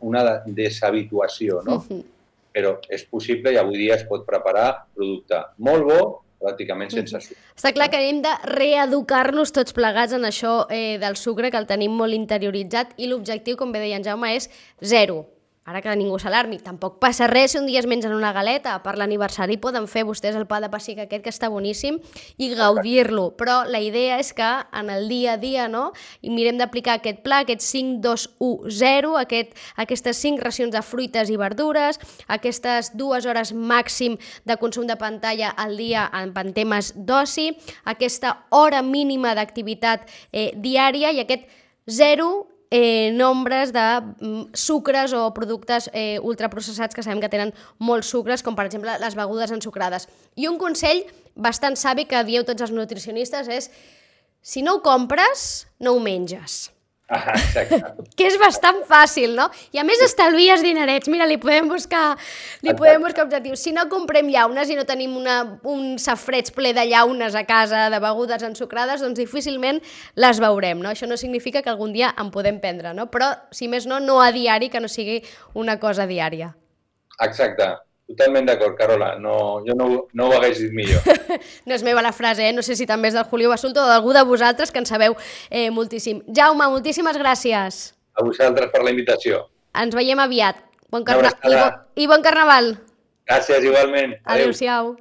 una 0.00 0.24
deshabituació, 0.46 1.62
no? 1.66 1.76
Uh 1.76 1.84
-huh. 1.88 2.04
Però 2.52 2.78
és 2.88 3.04
possible 3.04 3.52
i 3.52 3.56
avui 3.56 3.78
dia 3.78 3.94
es 3.94 4.04
pot 4.04 4.26
preparar 4.26 4.86
producte 4.94 5.36
molt 5.58 5.84
bo, 5.84 6.22
pràcticament 6.40 6.90
sense 6.90 7.20
sucre. 7.20 7.36
Està 7.56 7.72
clar 7.72 7.90
que 7.90 8.00
hem 8.08 8.22
de 8.22 8.32
reeducar-nos 8.44 9.52
tots 9.52 9.72
plegats 9.72 10.12
en 10.12 10.24
això 10.24 10.66
eh, 10.70 10.98
del 10.98 11.16
sucre, 11.16 11.50
que 11.50 11.58
el 11.58 11.66
tenim 11.66 11.92
molt 11.92 12.16
interioritzat, 12.16 12.94
i 12.96 13.06
l'objectiu, 13.06 13.56
com 13.56 13.72
bé 13.72 13.78
deia 13.78 13.96
en 13.96 14.04
Jaume, 14.04 14.34
és 14.34 14.50
zero 14.80 15.26
ara 15.70 15.80
que 15.82 15.92
ningú 15.96 16.18
s'alarmi, 16.18 16.58
tampoc 16.64 16.98
passa 17.02 17.28
res 17.30 17.54
si 17.54 17.58
un 17.60 17.66
dia 17.66 17.80
es 17.80 17.86
mengen 17.86 18.12
una 18.14 18.32
galeta. 18.34 18.76
Per 18.82 18.96
l'aniversari 18.98 19.56
poden 19.62 19.86
fer 19.90 20.02
vostès 20.08 20.36
el 20.38 20.46
pa 20.50 20.60
de 20.60 20.70
pessic 20.72 20.98
aquest, 21.04 21.22
que 21.24 21.32
està 21.32 21.50
boníssim, 21.50 22.00
i 22.42 22.50
gaudir-lo. 22.58 23.30
Però 23.38 23.62
la 23.70 23.80
idea 23.82 24.18
és 24.20 24.32
que 24.34 24.48
en 24.76 24.90
el 24.90 25.08
dia 25.08 25.34
a 25.34 25.40
dia 25.40 25.68
no, 25.70 25.90
i 26.22 26.32
mirem 26.34 26.58
d'aplicar 26.58 26.98
aquest 26.98 27.22
pla, 27.24 27.42
aquest 27.44 27.62
5-2-1-0, 27.64 29.14
aquest, 29.22 29.54
aquestes 29.80 30.22
5 30.26 30.42
racions 30.42 30.74
de 30.74 30.82
fruites 30.82 31.30
i 31.30 31.38
verdures, 31.40 32.00
aquestes 32.26 32.92
dues 32.98 33.26
hores 33.26 33.54
màxim 33.54 34.18
de 34.44 34.58
consum 34.60 34.90
de 34.90 34.98
pantalla 34.98 35.54
al 35.56 35.76
dia 35.78 36.08
en, 36.12 36.34
en 36.34 36.54
temes 36.56 36.92
d'oci, 36.96 37.50
aquesta 37.84 38.40
hora 38.50 38.82
mínima 38.82 39.36
d'activitat 39.38 40.08
eh, 40.32 40.50
diària 40.58 41.14
i 41.14 41.22
aquest 41.22 41.46
0 41.90 42.49
eh, 42.70 43.10
nombres 43.12 43.72
de 43.74 43.86
mm, 44.00 44.54
sucres 44.54 45.12
o 45.12 45.34
productes 45.34 45.90
eh, 45.92 46.18
ultraprocessats 46.22 46.94
que 46.94 47.02
sabem 47.02 47.20
que 47.20 47.30
tenen 47.32 47.52
molts 47.78 48.10
sucres, 48.14 48.44
com 48.46 48.56
per 48.56 48.68
exemple 48.70 48.96
les 49.02 49.18
begudes 49.18 49.50
ensucrades. 49.50 50.08
I 50.36 50.46
un 50.48 50.58
consell 50.58 51.04
bastant 51.34 51.76
savi 51.76 52.06
que 52.06 52.22
dieu 52.24 52.46
tots 52.46 52.62
els 52.62 52.74
nutricionistes 52.74 53.50
és 53.50 53.70
si 54.40 54.62
no 54.62 54.78
ho 54.78 54.84
compres, 54.84 55.66
no 55.80 55.96
ho 55.96 56.00
menges. 56.00 56.70
Ah, 57.10 57.34
exacte. 57.34 57.80
Que 58.16 58.28
és 58.28 58.36
bastant 58.38 58.82
fàcil, 58.86 59.32
no? 59.34 59.48
I 59.74 59.80
a 59.80 59.84
més 59.86 60.00
estalvies 60.04 60.62
dinerets. 60.62 61.08
Mira, 61.10 61.26
li 61.26 61.38
podem 61.42 61.66
buscar, 61.70 62.14
li 62.62 62.70
Exacte. 62.70 62.78
podem 62.78 63.06
buscar 63.06 63.24
objectius. 63.26 63.64
Si 63.64 63.72
no 63.74 63.86
comprem 63.90 64.30
llaunes 64.30 64.70
i 64.70 64.76
no 64.78 64.86
tenim 64.86 65.16
una, 65.18 65.40
un 65.66 65.98
safreig 65.98 66.52
ple 66.54 66.72
de 66.76 66.86
llaunes 66.92 67.34
a 67.34 67.42
casa, 67.48 67.88
de 67.90 68.00
begudes 68.02 68.46
ensucrades, 68.46 69.02
doncs 69.02 69.18
difícilment 69.18 69.82
les 70.14 70.40
veurem, 70.42 70.78
no? 70.78 70.92
Això 70.92 71.10
no 71.10 71.18
significa 71.18 71.64
que 71.64 71.72
algun 71.72 71.94
dia 71.96 72.14
en 72.20 72.30
podem 72.30 72.62
prendre, 72.62 72.94
no? 72.94 73.10
Però, 73.10 73.32
si 73.50 73.68
més 73.68 73.90
no, 73.90 73.98
no 74.00 74.20
a 74.22 74.30
diari, 74.30 74.70
que 74.70 74.80
no 74.80 74.88
sigui 74.88 75.22
una 75.58 75.80
cosa 75.82 76.06
diària. 76.06 76.54
Exacte. 77.20 77.72
Totalment 78.10 78.48
d'acord, 78.48 78.74
Carola. 78.74 79.12
No, 79.22 79.62
jo 79.62 79.74
no, 79.78 79.86
no 80.18 80.26
ho 80.26 80.32
hagués 80.34 80.58
dit 80.64 80.72
millor. 80.74 81.04
No 81.68 81.76
és 81.76 81.84
meva 81.86 82.02
la 82.02 82.10
frase, 82.10 82.42
eh? 82.48 82.54
No 82.56 82.64
sé 82.66 82.74
si 82.74 82.86
també 82.88 83.10
és 83.10 83.14
del 83.14 83.28
Julio 83.30 83.52
Basulto 83.52 83.84
o 83.84 83.86
d'algú 83.86 84.10
de 84.16 84.24
vosaltres 84.26 84.72
que 84.74 84.80
en 84.82 84.88
sabeu 84.88 85.14
eh, 85.48 85.68
moltíssim. 85.70 86.24
Jaume, 86.34 86.66
moltíssimes 86.72 87.18
gràcies. 87.20 87.78
A 88.18 88.24
vosaltres 88.26 88.72
per 88.72 88.82
la 88.82 88.90
invitació. 88.90 89.44
Ens 89.78 89.94
veiem 89.94 90.18
aviat. 90.18 90.58
Bon 90.90 91.06
carna... 91.06 91.30
I, 91.30 91.36
abraçada. 91.36 91.68
bo... 91.70 92.02
I 92.02 92.08
bon 92.10 92.26
carnaval. 92.26 92.72
Gràcies, 93.30 93.62
igualment. 93.62 94.18
Adéu. 94.24 94.50
Adéu-siau. 94.50 94.96